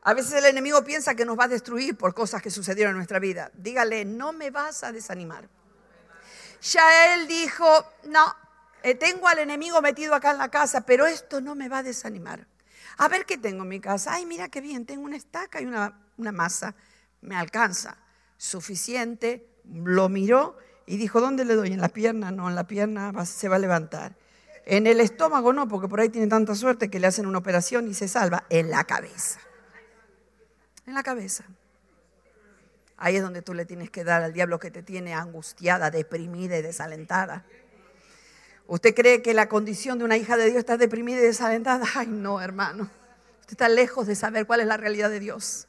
[0.00, 2.96] A veces el enemigo piensa que nos va a destruir por cosas que sucedieron en
[2.96, 3.50] nuestra vida.
[3.52, 5.50] Dígale, no me vas a desanimar.
[6.64, 7.66] Ya él dijo,
[8.04, 8.34] no,
[8.82, 11.82] eh, tengo al enemigo metido acá en la casa, pero esto no me va a
[11.82, 12.46] desanimar.
[12.96, 14.14] A ver qué tengo en mi casa.
[14.14, 16.74] Ay, mira qué bien, tengo una estaca y una, masa.
[17.20, 17.98] Me alcanza.
[18.38, 19.46] Suficiente.
[19.64, 21.72] Lo miró y dijo, ¿dónde le doy?
[21.72, 22.30] ¿En la pierna?
[22.30, 24.16] No, en la pierna se va a levantar.
[24.64, 27.88] En el estómago no, porque por ahí tiene tanta suerte que le hacen una operación
[27.88, 28.44] y se salva.
[28.48, 29.38] En la cabeza.
[30.86, 31.44] En la cabeza.
[33.04, 36.56] Ahí es donde tú le tienes que dar al diablo que te tiene angustiada, deprimida
[36.56, 37.44] y desalentada.
[38.66, 41.84] ¿Usted cree que la condición de una hija de Dios está deprimida y desalentada?
[41.96, 42.84] Ay, no, hermano.
[43.40, 45.68] Usted está lejos de saber cuál es la realidad de Dios.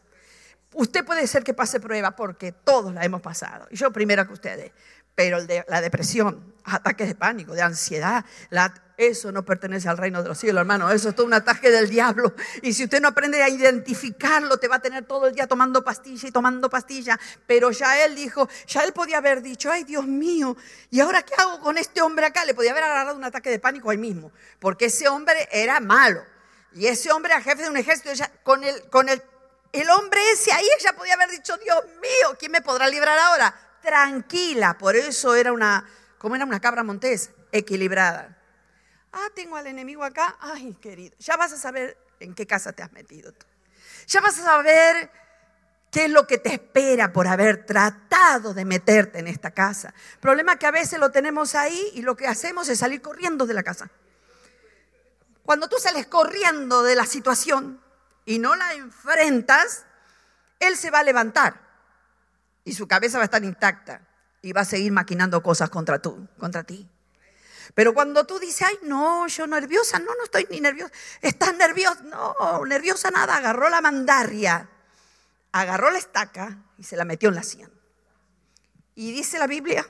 [0.71, 3.67] Usted puede ser que pase prueba porque todos la hemos pasado.
[3.69, 4.71] Y yo primero que ustedes.
[5.13, 8.23] Pero la depresión, ataques de pánico, de ansiedad,
[8.97, 10.89] Eso no pertenece al reino de los cielos, hermano.
[10.89, 12.34] Eso es todo un ataque del diablo.
[12.62, 15.84] Y si usted no aprende a identificarlo, te va a tener todo el día tomando
[15.84, 17.19] pastilla y tomando pastilla.
[17.45, 20.55] Pero ya él dijo, ya él podía haber dicho, ay Dios mío,
[20.89, 22.45] ¿y ahora qué hago con este hombre acá?
[22.45, 24.31] Le podía haber agarrado un ataque de pánico ahí mismo.
[24.60, 26.23] Porque ese hombre era malo.
[26.73, 28.12] Y ese hombre era jefe de un ejército.
[28.43, 29.21] con el, con el,
[29.73, 33.53] el hombre ese ahí, ella podía haber dicho, Dios mío, ¿quién me podrá librar ahora?
[33.81, 34.77] Tranquila.
[34.77, 35.86] Por eso era una,
[36.17, 38.38] como era una cabra montés, equilibrada.
[39.17, 40.36] Ah, tengo al enemigo acá.
[40.41, 43.45] Ay, querido, ya vas a saber en qué casa te has metido tú.
[44.08, 45.10] Ya vas a saber
[45.89, 49.93] qué es lo que te espera por haber tratado de meterte en esta casa.
[50.19, 53.54] Problema que a veces lo tenemos ahí y lo que hacemos es salir corriendo de
[53.54, 53.89] la casa.
[55.43, 57.82] Cuando tú sales corriendo de la situación
[58.25, 59.86] y no la enfrentas,
[60.60, 61.62] él se va a levantar
[62.65, 64.01] y su cabeza va a estar intacta
[64.41, 66.89] y va a seguir maquinando cosas contra, tú, contra ti.
[67.73, 72.01] Pero cuando tú dices, ay, no, yo nerviosa, no, no estoy ni nerviosa, estás nerviosa,
[72.04, 74.69] no, nerviosa nada, agarró la mandaria,
[75.51, 77.71] agarró la estaca y se la metió en la sien.
[78.95, 79.88] Y dice la Biblia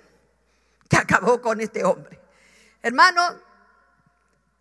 [0.90, 2.20] que acabó con este hombre.
[2.82, 3.40] Hermano,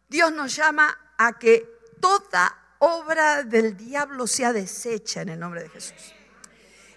[0.09, 5.69] Dios nos llama a que toda obra del diablo sea deshecha en el nombre de
[5.69, 6.15] Jesús.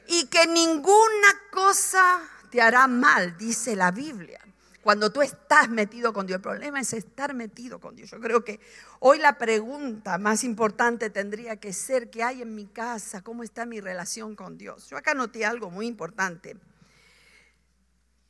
[0.08, 4.42] Y que ninguna cosa te hará mal, dice la Biblia
[4.82, 6.38] cuando tú estás metido con Dios.
[6.38, 8.12] El problema es estar metido con Dios.
[8.12, 8.60] Yo creo que
[9.00, 13.66] hoy la pregunta más importante tendría que ser qué hay en mi casa, cómo está
[13.66, 14.90] mi relación con Dios.
[14.90, 16.56] Yo acá noté algo muy importante.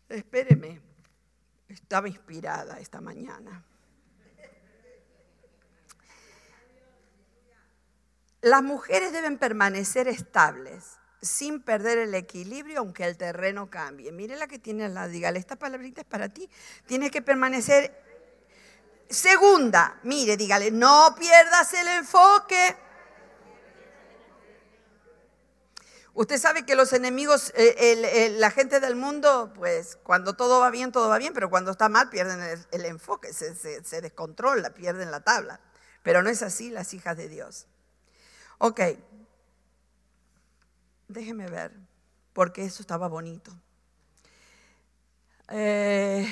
[0.10, 0.82] Espéreme,
[1.68, 3.64] estaba inspirada esta mañana.
[8.42, 14.12] Las mujeres deben permanecer estables sin perder el equilibrio aunque el terreno cambie.
[14.12, 16.50] Mire la que tiene al lado, dígale, esta palabrita es para ti.
[16.86, 18.06] Tiene que permanecer.
[19.10, 22.76] Segunda, mire, dígale, no pierdas el enfoque.
[26.14, 30.92] Usted sabe que los enemigos, eh, la gente del mundo, pues cuando todo va bien,
[30.92, 35.20] todo va bien, pero cuando está mal pierden el, enfoque, se, se descontrola, pierden la
[35.20, 35.60] tabla.
[36.02, 37.68] Pero no es así las hijas de Dios.
[38.58, 38.82] Ok,
[41.08, 41.72] déjeme ver,
[42.34, 43.52] porque eso estaba bonito.
[45.50, 46.28] Eh,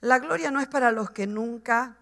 [0.00, 1.96] la gloria no es para los que nunca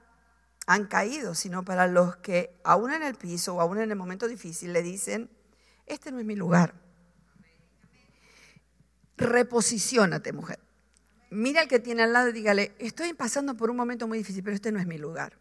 [0.67, 4.29] han caído, sino para los que aún en el piso o aún en el momento
[4.29, 5.31] difícil le dicen,
[5.87, 6.75] este no es mi lugar.
[9.17, 10.59] Reposiciónate, mujer.
[11.31, 14.43] Mira al que tiene al lado y dígale, estoy pasando por un momento muy difícil,
[14.43, 15.39] pero este no es mi lugar.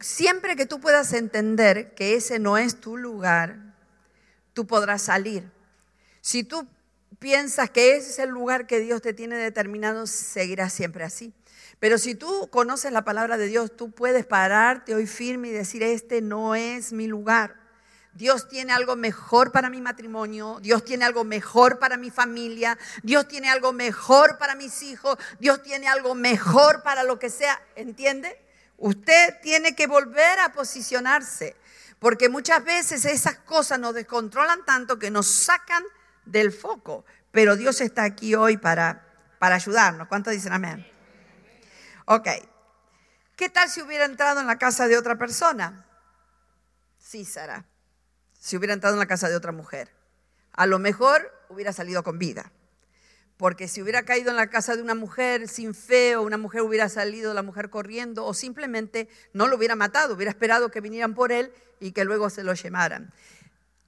[0.00, 3.65] Siempre que tú puedas entender que ese no es tu lugar,
[4.56, 5.52] tú podrás salir.
[6.22, 6.66] Si tú
[7.18, 11.34] piensas que ese es el lugar que Dios te tiene determinado, seguirás siempre así.
[11.78, 15.82] Pero si tú conoces la palabra de Dios, tú puedes pararte hoy firme y decir,
[15.82, 17.56] este no es mi lugar.
[18.14, 23.28] Dios tiene algo mejor para mi matrimonio, Dios tiene algo mejor para mi familia, Dios
[23.28, 28.40] tiene algo mejor para mis hijos, Dios tiene algo mejor para lo que sea, ¿entiende?
[28.78, 31.56] Usted tiene que volver a posicionarse.
[32.06, 35.82] Porque muchas veces esas cosas nos descontrolan tanto que nos sacan
[36.24, 37.04] del foco.
[37.32, 39.04] Pero Dios está aquí hoy para,
[39.40, 40.06] para ayudarnos.
[40.06, 40.86] ¿Cuántos dicen amén?
[42.04, 42.28] Ok.
[43.34, 45.84] ¿Qué tal si hubiera entrado en la casa de otra persona?
[46.96, 47.64] Sí, Sara.
[48.38, 49.92] Si hubiera entrado en la casa de otra mujer.
[50.52, 52.52] A lo mejor hubiera salido con vida.
[53.36, 56.62] Porque si hubiera caído en la casa de una mujer sin fe o una mujer
[56.62, 61.14] hubiera salido la mujer corriendo o simplemente no lo hubiera matado, hubiera esperado que vinieran
[61.14, 63.12] por él y que luego se lo llevaran.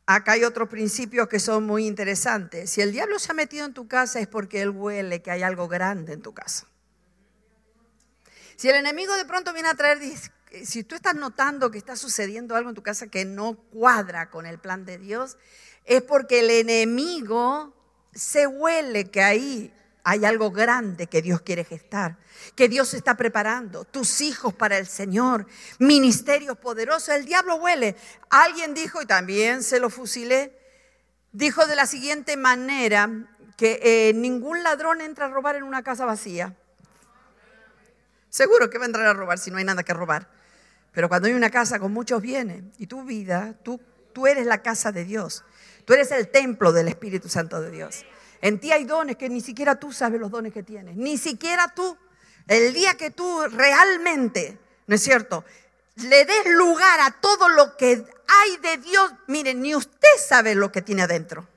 [0.04, 2.70] Acá hay otros principios que son muy interesantes.
[2.70, 5.42] Si el diablo se ha metido en tu casa es porque él huele que hay
[5.42, 6.66] algo grande en tu casa.
[8.56, 9.98] Si el enemigo de pronto viene a traer,
[10.64, 14.46] si tú estás notando que está sucediendo algo en tu casa que no cuadra con
[14.46, 15.36] el plan de Dios,
[15.84, 17.77] es porque el enemigo
[18.14, 19.72] se huele que ahí
[20.04, 22.16] hay algo grande que Dios quiere gestar,
[22.54, 25.46] que Dios está preparando, tus hijos para el Señor,
[25.78, 27.10] ministerios poderosos.
[27.10, 27.94] El diablo huele.
[28.30, 30.58] Alguien dijo, y también se lo fusilé,
[31.32, 33.10] dijo de la siguiente manera
[33.58, 36.54] que eh, ningún ladrón entra a robar en una casa vacía.
[38.30, 40.30] Seguro que va a entrar a robar si no hay nada que robar.
[40.92, 43.80] Pero cuando hay una casa con muchos bienes y tu vida, tú,
[44.12, 45.44] tú eres la casa de Dios.
[45.88, 48.04] Tú eres el templo del Espíritu Santo de Dios.
[48.42, 50.96] En ti hay dones que ni siquiera tú sabes los dones que tienes.
[50.96, 51.96] Ni siquiera tú.
[52.46, 55.46] El día que tú realmente, ¿no es cierto?
[55.96, 59.14] Le des lugar a todo lo que hay de Dios.
[59.28, 61.48] Miren, ni usted sabe lo que tiene adentro.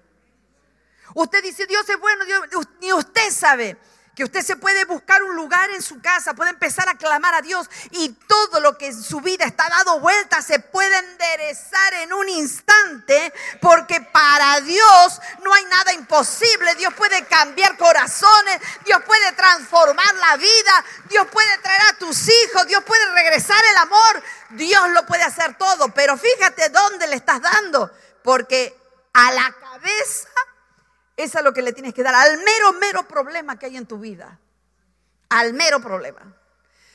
[1.13, 2.41] Usted dice, Dios es bueno, Dios,
[2.79, 3.75] ni usted sabe
[4.21, 7.41] que usted se puede buscar un lugar en su casa, puede empezar a clamar a
[7.41, 12.13] Dios y todo lo que en su vida está dado vuelta se puede enderezar en
[12.13, 16.75] un instante, porque para Dios no hay nada imposible.
[16.75, 22.67] Dios puede cambiar corazones, Dios puede transformar la vida, Dios puede traer a tus hijos,
[22.67, 27.41] Dios puede regresar el amor, Dios lo puede hacer todo, pero fíjate dónde le estás
[27.41, 27.89] dando,
[28.21, 28.77] porque
[29.13, 30.29] a la cabeza
[31.23, 33.85] es a lo que le tienes que dar, al mero, mero problema que hay en
[33.85, 34.39] tu vida.
[35.29, 36.35] Al mero problema.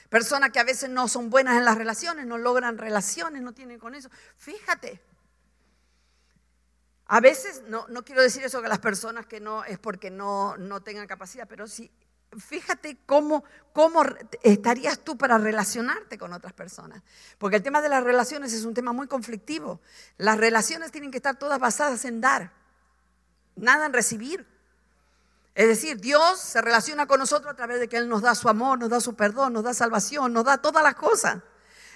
[0.09, 3.79] Personas que a veces no son buenas en las relaciones, no logran relaciones, no tienen
[3.79, 4.11] con eso.
[4.37, 5.01] Fíjate.
[7.07, 10.57] A veces, no, no quiero decir eso que las personas que no es porque no,
[10.57, 11.91] no tengan capacidad, pero sí,
[12.37, 14.03] fíjate cómo, cómo
[14.43, 17.03] estarías tú para relacionarte con otras personas.
[17.39, 19.81] Porque el tema de las relaciones es un tema muy conflictivo.
[20.18, 22.53] Las relaciones tienen que estar todas basadas en dar
[23.57, 24.47] nada en recibir.
[25.55, 28.49] Es decir, Dios se relaciona con nosotros a través de que Él nos da su
[28.49, 31.39] amor, nos da su perdón, nos da salvación, nos da todas las cosas.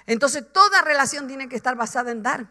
[0.07, 2.47] Entonces toda relación tiene que estar basada en dar.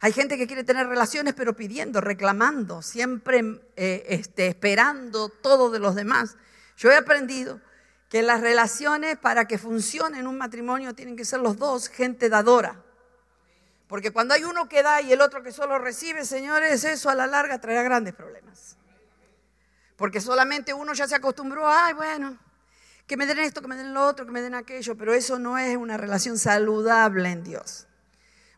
[0.00, 5.78] Hay gente que quiere tener relaciones pero pidiendo, reclamando, siempre eh, este, esperando todo de
[5.78, 6.36] los demás.
[6.76, 7.60] Yo he aprendido
[8.08, 12.83] que las relaciones para que funcionen un matrimonio tienen que ser los dos gente dadora.
[13.94, 17.14] Porque cuando hay uno que da y el otro que solo recibe, señores, eso a
[17.14, 18.76] la larga traerá grandes problemas.
[19.94, 22.36] Porque solamente uno ya se acostumbró, ay, bueno,
[23.06, 25.38] que me den esto, que me den lo otro, que me den aquello, pero eso
[25.38, 27.86] no es una relación saludable en Dios.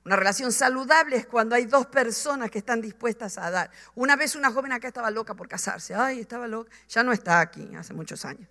[0.06, 3.70] Una relación saludable es cuando hay dos personas que están dispuestas a dar.
[3.94, 5.94] Una vez una joven acá estaba loca por casarse.
[5.94, 6.70] Ay, estaba loca.
[6.88, 8.48] Ya no está aquí, hace muchos años.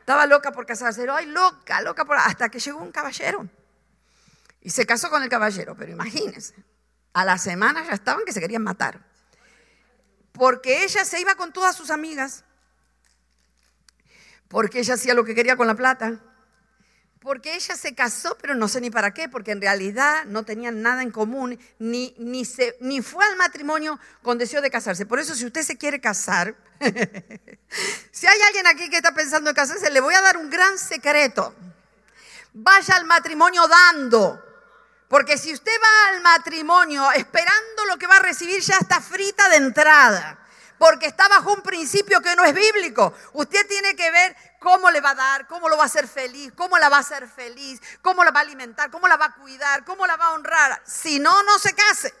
[0.00, 1.06] Estaba loca por casarse.
[1.06, 2.16] Ay, loca, loca por...
[2.16, 3.46] Hasta que llegó un caballero.
[4.64, 6.54] Y se casó con el caballero, pero imagínense,
[7.12, 9.06] a la semana ya estaban que se querían matar.
[10.32, 12.44] Porque ella se iba con todas sus amigas,
[14.48, 16.18] porque ella hacía lo que quería con la plata,
[17.20, 20.80] porque ella se casó, pero no sé ni para qué, porque en realidad no tenían
[20.80, 25.04] nada en común, ni, ni, se, ni fue al matrimonio con deseo de casarse.
[25.04, 26.56] Por eso si usted se quiere casar,
[28.12, 30.78] si hay alguien aquí que está pensando en casarse, le voy a dar un gran
[30.78, 31.54] secreto.
[32.54, 34.53] Vaya al matrimonio dando.
[35.08, 39.48] Porque si usted va al matrimonio esperando lo que va a recibir, ya está frita
[39.48, 40.38] de entrada.
[40.78, 43.14] Porque está bajo un principio que no es bíblico.
[43.34, 46.52] Usted tiene que ver cómo le va a dar, cómo lo va a hacer feliz,
[46.56, 49.34] cómo la va a hacer feliz, cómo la va a alimentar, cómo la va a
[49.34, 50.82] cuidar, cómo la va a honrar.
[50.84, 52.12] Si no, no se case.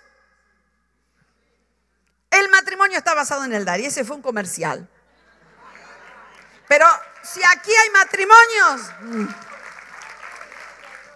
[2.30, 4.88] El matrimonio está basado en el dar y ese fue un comercial.
[6.68, 6.86] Pero
[7.22, 9.26] si aquí hay matrimonios, mm,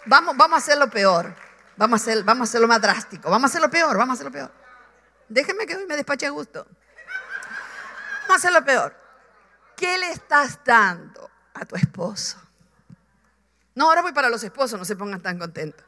[0.05, 1.48] vamos, vamos a hacerlo peor.
[1.79, 3.29] Vamos a, hacer, vamos a hacerlo más drástico.
[3.29, 4.51] Vamos a hacerlo peor, vamos a hacerlo peor.
[5.29, 6.67] Déjenme que hoy me despache a gusto.
[8.23, 8.93] Vamos a hacerlo peor.
[9.77, 12.37] ¿Qué le estás dando a tu esposo?
[13.75, 15.85] No, ahora voy para los esposos, no se pongan tan contentos.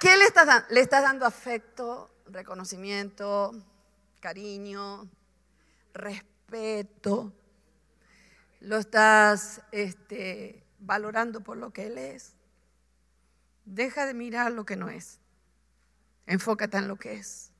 [0.00, 0.66] ¿Qué le estás dando?
[0.70, 3.52] Le estás dando afecto, reconocimiento,
[4.18, 5.08] cariño,
[5.94, 7.32] respeto.
[8.58, 12.34] Lo estás este, valorando por lo que él es.
[13.64, 15.20] Deja de mirar lo que no es.
[16.26, 17.50] Enfócate en lo que es.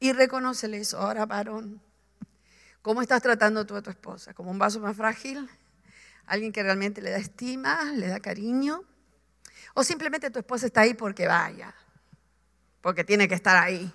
[0.00, 0.98] Y reconócele eso.
[0.98, 1.80] Ahora, varón,
[2.82, 4.34] ¿cómo estás tratando tú a tu esposa?
[4.34, 5.48] ¿Como un vaso más frágil?
[6.26, 8.84] ¿Alguien que realmente le da estima, le da cariño?
[9.74, 11.74] ¿O simplemente tu esposa está ahí porque vaya?
[12.80, 13.92] Porque tiene que estar ahí.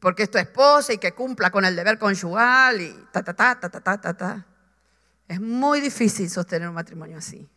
[0.00, 3.58] Porque es tu esposa y que cumpla con el deber conyugal y ta, ta, ta,
[3.58, 4.46] ta, ta, ta, ta.
[5.26, 7.48] Es muy difícil sostener un matrimonio así.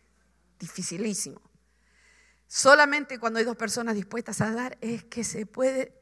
[0.58, 1.40] Dificilísimo.
[2.46, 5.92] Solamente cuando hay dos personas dispuestas a dar es que se puede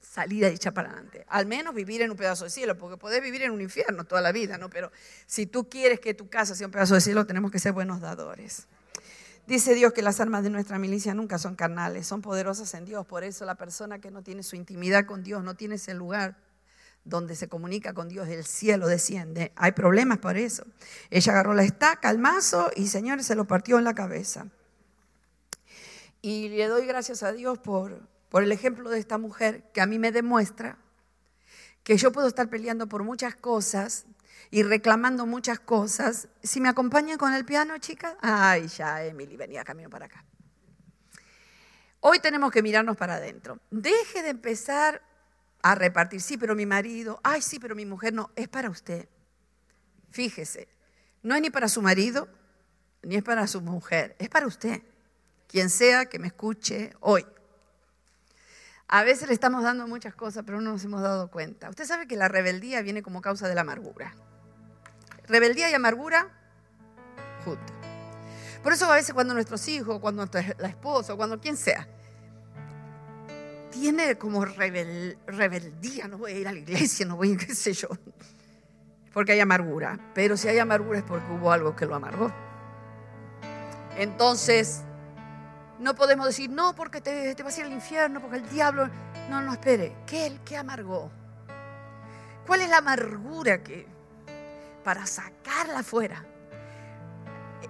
[0.00, 1.24] salir a echar para adelante.
[1.28, 4.20] Al menos vivir en un pedazo de cielo, porque podés vivir en un infierno toda
[4.20, 4.68] la vida, ¿no?
[4.68, 4.90] Pero
[5.26, 8.00] si tú quieres que tu casa sea un pedazo de cielo, tenemos que ser buenos
[8.00, 8.66] dadores.
[9.46, 13.06] Dice Dios que las armas de nuestra milicia nunca son carnales, son poderosas en Dios.
[13.06, 16.36] Por eso la persona que no tiene su intimidad con Dios, no tiene ese lugar
[17.04, 19.52] donde se comunica con Dios, el cielo desciende.
[19.56, 20.64] Hay problemas por eso.
[21.10, 24.46] Ella agarró la estaca, el mazo y, señores, se lo partió en la cabeza.
[26.22, 29.86] Y le doy gracias a Dios por, por el ejemplo de esta mujer que a
[29.86, 30.78] mí me demuestra
[31.82, 34.06] que yo puedo estar peleando por muchas cosas
[34.52, 36.28] y reclamando muchas cosas.
[36.40, 38.14] Si me acompañan con el piano, chicas.
[38.20, 40.24] Ay, ya, Emily, venía camino para acá.
[41.98, 43.58] Hoy tenemos que mirarnos para adentro.
[43.72, 45.02] Deje de empezar
[45.60, 46.20] a repartir.
[46.20, 47.18] Sí, pero mi marido.
[47.24, 48.12] Ay, sí, pero mi mujer.
[48.12, 49.08] No, es para usted.
[50.10, 50.68] Fíjese,
[51.22, 52.28] no es ni para su marido,
[53.02, 54.82] ni es para su mujer, es para usted
[55.52, 57.26] quien sea que me escuche hoy.
[58.88, 61.68] A veces le estamos dando muchas cosas, pero no nos hemos dado cuenta.
[61.68, 64.14] Usted sabe que la rebeldía viene como causa de la amargura.
[65.28, 66.30] Rebeldía y amargura
[67.44, 67.72] justa.
[68.62, 70.26] Por eso a veces cuando nuestros hijos, cuando
[70.58, 71.86] la esposa, cuando quien sea,
[73.70, 77.74] tiene como rebeldía, no voy a ir a la iglesia, no voy a qué sé
[77.74, 77.88] yo,
[79.12, 79.98] porque hay amargura.
[80.14, 82.32] Pero si hay amargura es porque hubo algo que lo amargó.
[83.98, 84.82] Entonces,
[85.82, 88.88] no podemos decir, no, porque te, vas a ir al infierno, porque el diablo...
[89.28, 89.96] No, no, espere.
[90.06, 91.10] ¿Qué, qué amargó?
[92.46, 93.86] ¿Cuál es la amargura que,
[94.84, 96.24] para sacarla afuera,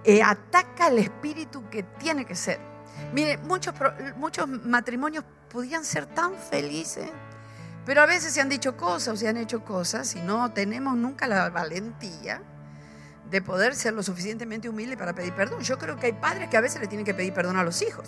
[0.03, 2.59] eh, ataca el espíritu que tiene que ser?
[3.13, 3.73] Mire, muchos,
[4.15, 7.09] muchos matrimonios podían ser tan felices,
[7.85, 10.95] pero a veces se han dicho cosas o se han hecho cosas y no tenemos
[10.95, 12.41] nunca la valentía
[13.33, 15.61] de poder ser lo suficientemente humilde para pedir perdón.
[15.61, 17.81] Yo creo que hay padres que a veces le tienen que pedir perdón a los
[17.81, 18.07] hijos.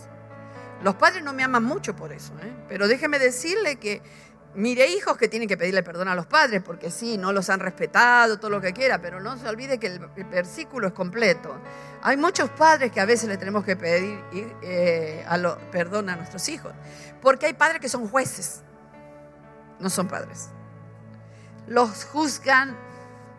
[0.83, 2.53] Los padres no me aman mucho por eso, ¿eh?
[2.69, 4.03] pero déjeme decirle que
[4.53, 7.59] mire hijos que tienen que pedirle perdón a los padres, porque sí, no los han
[7.59, 11.59] respetado, todo lo que quiera, pero no se olvide que el, versículo es completo.
[12.03, 14.23] Hay muchos padres que a veces le tenemos que pedir
[14.61, 15.25] eh,
[15.71, 16.71] perdón a nuestros hijos,
[17.19, 18.61] porque hay padres que son jueces,
[19.79, 20.49] no son padres.
[21.65, 22.77] Los juzgan,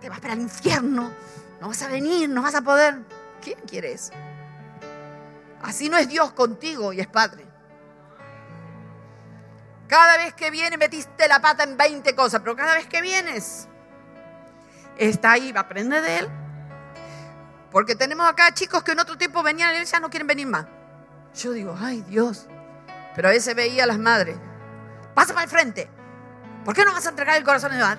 [0.01, 1.13] te vas para el infierno,
[1.61, 2.99] no vas a venir, no vas a poder.
[3.43, 4.13] ¿Quién quiere eso?
[5.63, 7.45] Así no es Dios contigo y es Padre.
[9.89, 13.69] Cada vez que viene metiste la pata en 20 cosas, pero cada vez que vienes,
[14.97, 16.29] está ahí, va a aprender de él.
[17.71, 20.47] Porque tenemos acá chicos que en otro tiempo venían a la iglesia no quieren venir
[20.47, 20.67] más.
[21.35, 22.47] Yo digo, ay Dios.
[23.15, 24.37] Pero a veces veía a las madres.
[25.15, 25.89] Pasa para el frente.
[26.65, 27.73] ¿Por qué no vas a entregar el corazón?
[27.75, 27.99] Y nada.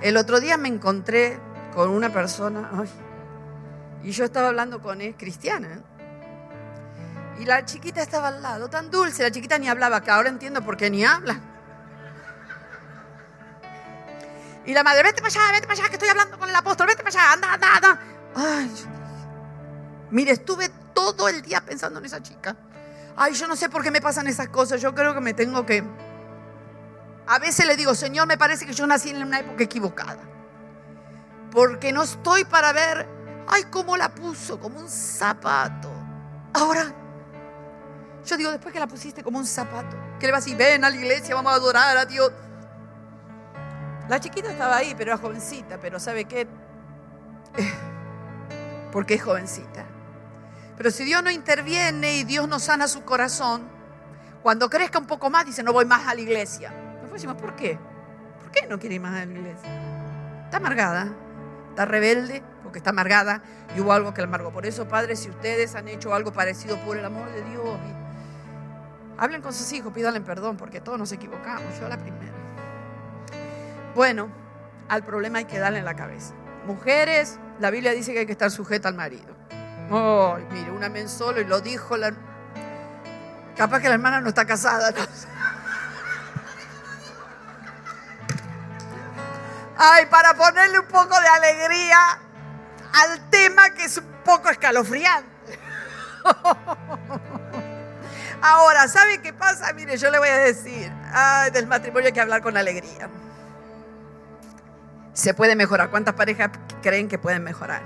[0.00, 1.38] El otro día me encontré
[1.74, 2.70] con una persona,
[4.02, 5.82] y yo estaba hablando con él, cristiana, ¿eh?
[7.40, 10.62] y la chiquita estaba al lado, tan dulce, la chiquita ni hablaba, que ahora entiendo
[10.62, 11.40] por qué ni habla.
[14.64, 16.88] Y la madre, vete para allá, vete para allá, que estoy hablando con el apóstol,
[16.88, 18.00] vete para allá, anda, anda, anda.
[18.34, 18.70] Ay,
[20.10, 22.56] mire, estuve todo el día pensando en esa chica.
[23.16, 25.64] Ay, yo no sé por qué me pasan esas cosas, yo creo que me tengo
[25.64, 25.84] que
[27.26, 30.20] a veces le digo, Señor, me parece que yo nací en una época equivocada.
[31.50, 33.08] Porque no estoy para ver,
[33.48, 35.90] ay, cómo la puso, como un zapato.
[36.52, 36.94] Ahora,
[38.24, 40.84] yo digo, después que la pusiste como un zapato, que le vas a decir, ven
[40.84, 42.30] a la iglesia, vamos a adorar a Dios.
[44.08, 46.46] La chiquita estaba ahí, pero era jovencita, pero ¿sabe qué?
[48.92, 49.84] Porque es jovencita.
[50.76, 53.68] Pero si Dios no interviene y Dios no sana su corazón,
[54.42, 56.85] cuando crezca un poco más, dice, no voy más a la iglesia.
[57.24, 57.78] ¿Por qué?
[58.40, 59.70] ¿Por qué no quiere ir más a la iglesia?
[60.44, 61.08] Está amargada,
[61.70, 63.42] está rebelde porque está amargada
[63.74, 64.52] y hubo algo que la amargó.
[64.52, 67.78] Por eso, padres, si ustedes han hecho algo parecido por el amor de Dios,
[69.18, 72.32] hablen con sus hijos, pídanle perdón porque todos nos equivocamos, yo la primera.
[73.94, 74.28] Bueno,
[74.88, 76.34] al problema hay que darle en la cabeza.
[76.66, 79.34] Mujeres, la Biblia dice que hay que estar sujeta al marido.
[79.90, 82.12] Ay, mire, una men solo y lo dijo la...
[83.56, 84.90] Capaz que la hermana no está casada.
[84.90, 84.96] ¿no?
[89.76, 91.98] Ay, para ponerle un poco de alegría
[92.94, 95.58] al tema que es un poco escalofriante.
[98.42, 99.72] Ahora, ¿sabe qué pasa?
[99.72, 100.90] Mire, yo le voy a decir,
[101.52, 103.08] del matrimonio hay que hablar con alegría.
[105.12, 105.90] Se puede mejorar.
[105.90, 106.50] ¿Cuántas parejas
[106.82, 107.82] creen que pueden mejorar?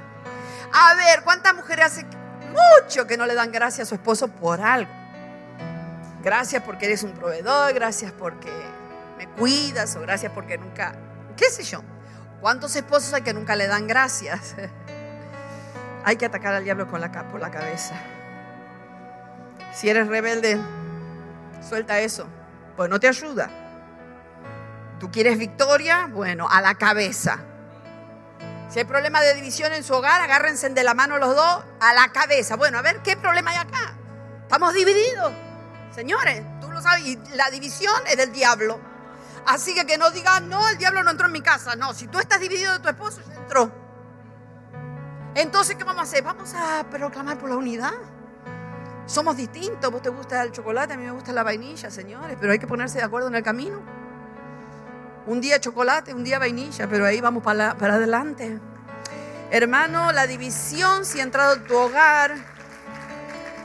[0.72, 2.07] A ver, ¿cuántas mujeres hace
[2.51, 4.91] mucho que no le dan gracias a su esposo por algo?
[6.22, 8.53] Gracias porque eres un proveedor, gracias porque
[9.16, 10.93] me cuidas o gracias porque nunca
[11.41, 11.80] ¿Qué sé yo?
[12.43, 14.55] ¿Cuántos esposos hay que nunca le dan gracias?
[16.05, 17.95] hay que atacar al diablo con la, por la cabeza.
[19.72, 20.61] Si eres rebelde,
[21.66, 22.28] suelta eso.
[22.76, 23.49] Pues no te ayuda.
[24.99, 26.11] ¿Tú quieres victoria?
[26.12, 27.38] Bueno, a la cabeza.
[28.68, 31.95] Si hay problema de división en su hogar, agárrense de la mano los dos a
[31.95, 32.57] la cabeza.
[32.57, 33.95] Bueno, a ver qué problema hay acá.
[34.43, 35.32] Estamos divididos.
[35.95, 37.07] Señores, tú lo sabes.
[37.07, 38.89] Y la división es del diablo.
[39.47, 41.76] Así que que no digas, no, el diablo no entró en mi casa.
[41.76, 43.72] No, si tú estás dividido de tu esposo, ya entró.
[45.34, 46.22] Entonces, ¿qué vamos a hacer?
[46.22, 47.93] Vamos a proclamar por la unidad.
[49.07, 49.91] Somos distintos.
[49.91, 52.36] Vos te gusta el chocolate, a mí me gusta la vainilla, señores.
[52.41, 53.80] Pero hay que ponerse de acuerdo en el camino.
[55.26, 58.59] Un día chocolate, un día vainilla, pero ahí vamos para, para adelante.
[59.51, 62.34] Hermano, la división, si ha entrado en tu hogar,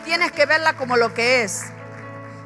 [0.03, 1.65] tienes que verla como lo que es.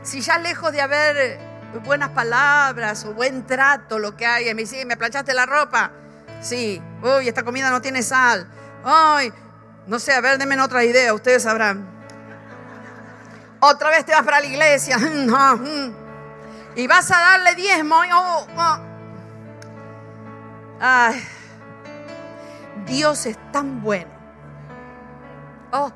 [0.04, 1.49] Si ya lejos de haber
[1.84, 4.46] buenas palabras o buen trato, lo que hay.
[4.54, 5.92] Me dice, ¿me planchaste la ropa?
[6.42, 6.82] Sí.
[7.02, 8.48] Uy, esta comida no tiene sal.
[8.84, 9.32] Ay,
[9.88, 11.88] no sé, a ver, denme otra idea, ustedes sabrán.
[13.60, 14.98] Otra vez te vas para la iglesia.
[16.76, 17.96] Y vas a darle diezmo.
[18.14, 18.78] Oh, oh.
[20.80, 21.22] Ay.
[22.86, 24.12] Dios es tan bueno.
[25.72, 25.92] Oh,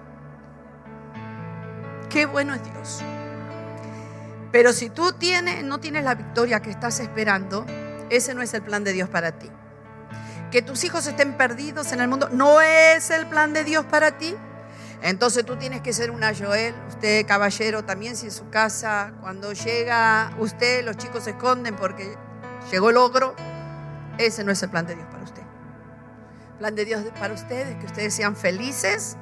[2.09, 3.01] qué bueno es Dios.
[4.53, 7.65] Pero si tú tienes, no tienes la victoria que estás esperando,
[8.11, 9.49] ese no es el plan de Dios para ti.
[10.51, 14.19] Que tus hijos estén perdidos en el mundo no es el plan de Dios para
[14.19, 14.35] ti.
[15.01, 19.53] Entonces tú tienes que ser una Joel, usted caballero también, si en su casa cuando
[19.53, 22.15] llega usted, los chicos se esconden porque
[22.71, 23.35] llegó el ogro,
[24.19, 25.41] ese no es el plan de Dios para usted.
[26.51, 29.17] El plan de Dios para ustedes, que ustedes sean felices,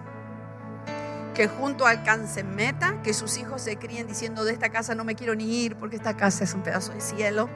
[1.41, 5.15] que junto alcancen meta, que sus hijos se críen diciendo de esta casa no me
[5.15, 7.49] quiero ni ir porque esta casa es un pedazo de cielo.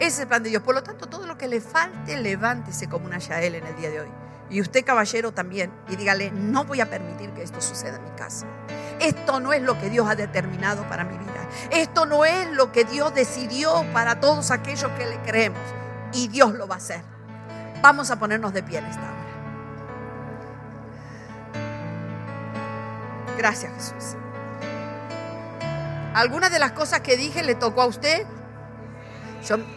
[0.00, 0.60] Ese es el plan de Dios.
[0.64, 3.90] Por lo tanto, todo lo que le falte, levántese como una Yael en el día
[3.90, 4.08] de hoy.
[4.50, 5.70] Y usted, caballero, también.
[5.88, 8.44] Y dígale, no voy a permitir que esto suceda en mi casa.
[8.98, 11.48] Esto no es lo que Dios ha determinado para mi vida.
[11.70, 15.62] Esto no es lo que Dios decidió para todos aquellos que le creemos.
[16.12, 17.02] Y Dios lo va a hacer.
[17.82, 19.21] Vamos a ponernos de pie en esta
[23.36, 24.16] Gracias, Jesús.
[26.14, 28.26] ¿Alguna de las cosas que dije le tocó a usted?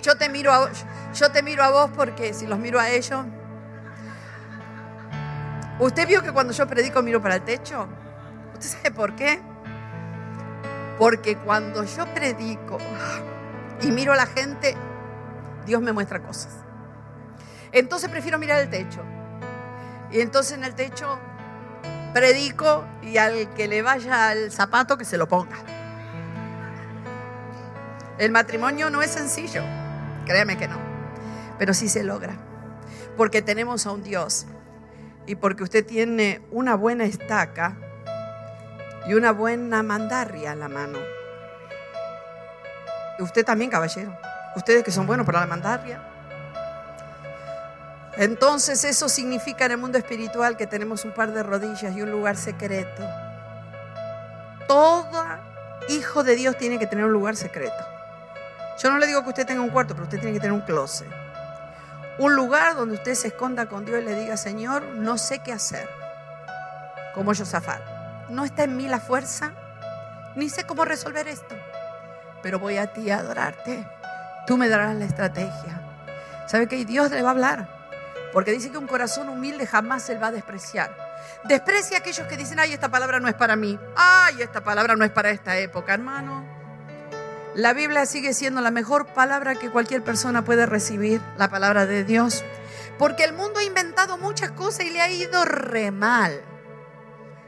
[0.02, 0.70] Yo, te miro a,
[1.14, 3.26] yo te miro a vos porque si los miro a ellos...
[5.80, 7.88] ¿Usted vio que cuando yo predico miro para el techo?
[8.54, 9.42] ¿Usted sabe por qué?
[10.98, 12.78] Porque cuando yo predico
[13.82, 14.76] y miro a la gente,
[15.66, 16.54] Dios me muestra cosas.
[17.72, 19.02] Entonces prefiero mirar el techo.
[20.12, 21.20] Y entonces en el techo
[22.16, 25.58] predico y al que le vaya el zapato que se lo ponga.
[28.18, 29.62] El matrimonio no es sencillo,
[30.26, 30.78] créeme que no,
[31.60, 32.38] pero sí se logra,
[33.18, 34.46] porque tenemos a un Dios
[35.28, 37.76] y porque usted tiene una buena estaca
[39.10, 41.00] y una buena mandarria en la mano.
[43.20, 44.18] Y usted también, caballero,
[44.56, 46.15] ustedes que son buenos para la mandarria.
[48.18, 52.12] Entonces eso significa en el mundo espiritual que tenemos un par de rodillas y un
[52.12, 53.04] lugar secreto.
[54.68, 55.26] Todo
[55.90, 57.76] hijo de Dios tiene que tener un lugar secreto.
[58.82, 60.62] Yo no le digo que usted tenga un cuarto, pero usted tiene que tener un
[60.62, 61.08] closet.
[62.18, 65.52] Un lugar donde usted se esconda con Dios y le diga, Señor, no sé qué
[65.52, 65.90] hacer.
[67.14, 67.82] Como Josafat.
[68.30, 69.52] No está en mí la fuerza,
[70.36, 71.56] ni sé cómo resolver esto.
[72.42, 73.86] Pero voy a ti a adorarte.
[74.48, 75.82] Tú me darás la estrategia.
[76.48, 77.75] ¿Sabe que Dios le va a hablar?
[78.36, 80.94] Porque dice que un corazón humilde jamás se va a despreciar.
[81.46, 83.80] Desprecia a aquellos que dicen, ay, esta palabra no es para mí.
[83.96, 86.44] Ay, esta palabra no es para esta época, hermano.
[87.54, 92.04] La Biblia sigue siendo la mejor palabra que cualquier persona puede recibir, la palabra de
[92.04, 92.44] Dios.
[93.00, 96.42] Porque el mundo ha inventado muchas cosas y le ha ido re mal.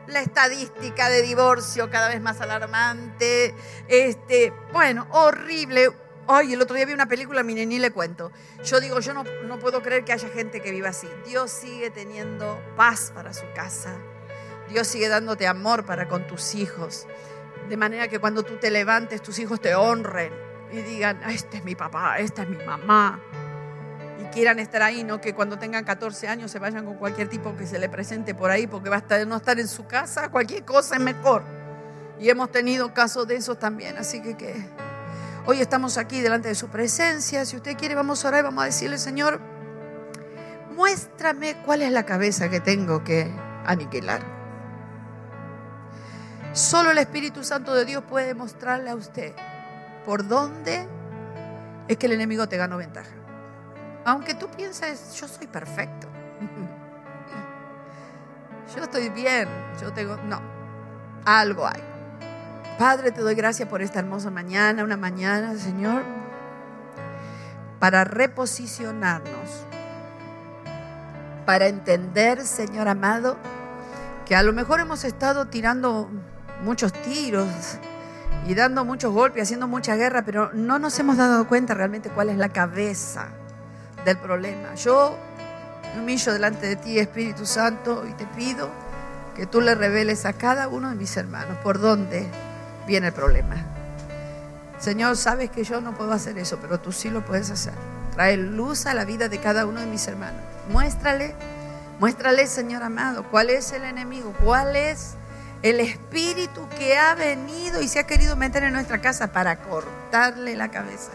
[0.08, 3.54] La estadística de divorcio cada vez más alarmante.
[3.90, 6.07] Este, bueno, horrible.
[6.30, 8.34] Ay, el otro día vi una película, mire, ni le cuento.
[8.64, 11.08] Yo digo, yo no, no puedo creer que haya gente que viva así.
[11.26, 13.96] Dios sigue teniendo paz para su casa.
[14.70, 17.08] Dios sigue dándote amor para con tus hijos.
[17.70, 20.34] De manera que cuando tú te levantes, tus hijos te honren
[20.70, 23.22] y digan, ah, este es mi papá, esta es mi mamá.
[24.22, 27.56] Y quieran estar ahí, no que cuando tengan 14 años se vayan con cualquier tipo
[27.56, 30.30] que se le presente por ahí, porque va a estar, no estar en su casa,
[30.30, 31.44] cualquier cosa es mejor.
[32.20, 34.66] Y hemos tenido casos de esos también, así que, que
[35.48, 37.46] hoy estamos aquí delante de su presencia.
[37.46, 39.40] Si usted quiere, vamos a orar y vamos a decirle, Señor,
[40.76, 43.34] muéstrame cuál es la cabeza que tengo que
[43.66, 44.22] aniquilar.
[46.52, 49.34] Solo el Espíritu Santo de Dios puede mostrarle a usted
[50.06, 50.86] por dónde
[51.88, 53.16] es que el enemigo te ganó ventaja.
[54.04, 56.08] Aunque tú pienses, yo soy perfecto.
[58.76, 59.48] Yo estoy bien,
[59.82, 60.18] yo tengo...
[60.18, 60.42] No,
[61.24, 61.87] algo hay.
[62.78, 66.04] Padre, te doy gracias por esta hermosa mañana, una mañana, Señor,
[67.80, 69.66] para reposicionarnos,
[71.48, 73.38] para entender, Señor amado,
[74.28, 76.08] que a lo mejor hemos estado tirando
[76.64, 77.48] muchos tiros
[78.46, 82.30] y dando muchos golpes, haciendo mucha guerra, pero no nos hemos dado cuenta realmente cuál
[82.30, 83.30] es la cabeza
[84.06, 84.76] del problema.
[84.76, 85.18] Yo
[85.96, 88.70] me humillo delante de ti, Espíritu Santo, y te pido
[89.36, 92.30] que tú le reveles a cada uno de mis hermanos por dónde
[92.88, 93.58] viene el problema.
[94.80, 97.74] Señor, sabes que yo no puedo hacer eso, pero tú sí lo puedes hacer.
[98.14, 100.42] Trae luz a la vida de cada uno de mis hermanos.
[100.70, 101.36] Muéstrale,
[102.00, 105.16] muéstrale, Señor amado, cuál es el enemigo, cuál es
[105.64, 110.56] el espíritu que ha venido y se ha querido meter en nuestra casa para cortarle
[110.56, 111.12] la cabeza.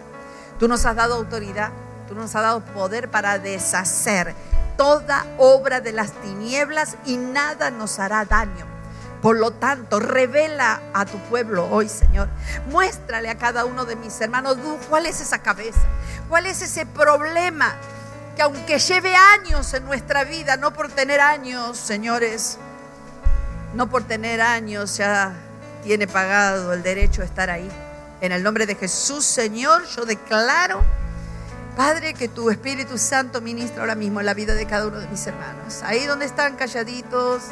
[0.59, 1.71] Tú nos has dado autoridad,
[2.09, 4.35] tú nos has dado poder para deshacer
[4.77, 8.72] toda obra de las tinieblas y nada nos hará daño.
[9.23, 12.29] Por lo tanto, revela a tu pueblo hoy, Señor.
[12.67, 14.59] Muéstrale a cada uno de mis hermanos
[14.91, 15.79] cuál es esa cabeza,
[16.29, 17.77] cuál es ese problema
[18.35, 22.59] que aunque lleve años en nuestra vida, no por tener años, señores,
[23.75, 25.35] no por tener años ya
[25.85, 27.71] tiene pagado el derecho a estar ahí.
[28.21, 30.83] En el nombre de Jesús, Señor, yo declaro,
[31.77, 35.09] Padre, que tu Espíritu Santo ministra ahora mismo en la vida de cada uno de
[35.09, 35.83] mis hermanos.
[35.85, 37.43] Ahí donde están calladitos,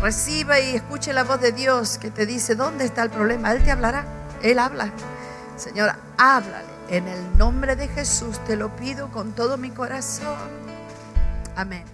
[0.00, 3.52] reciba y escuche la voz de Dios que te dice, ¿dónde está el problema?
[3.52, 4.04] Él te hablará,
[4.42, 4.90] Él habla.
[5.56, 6.74] Señora, háblale.
[6.90, 10.36] En el nombre de Jesús te lo pido con todo mi corazón.
[11.56, 11.93] Amén.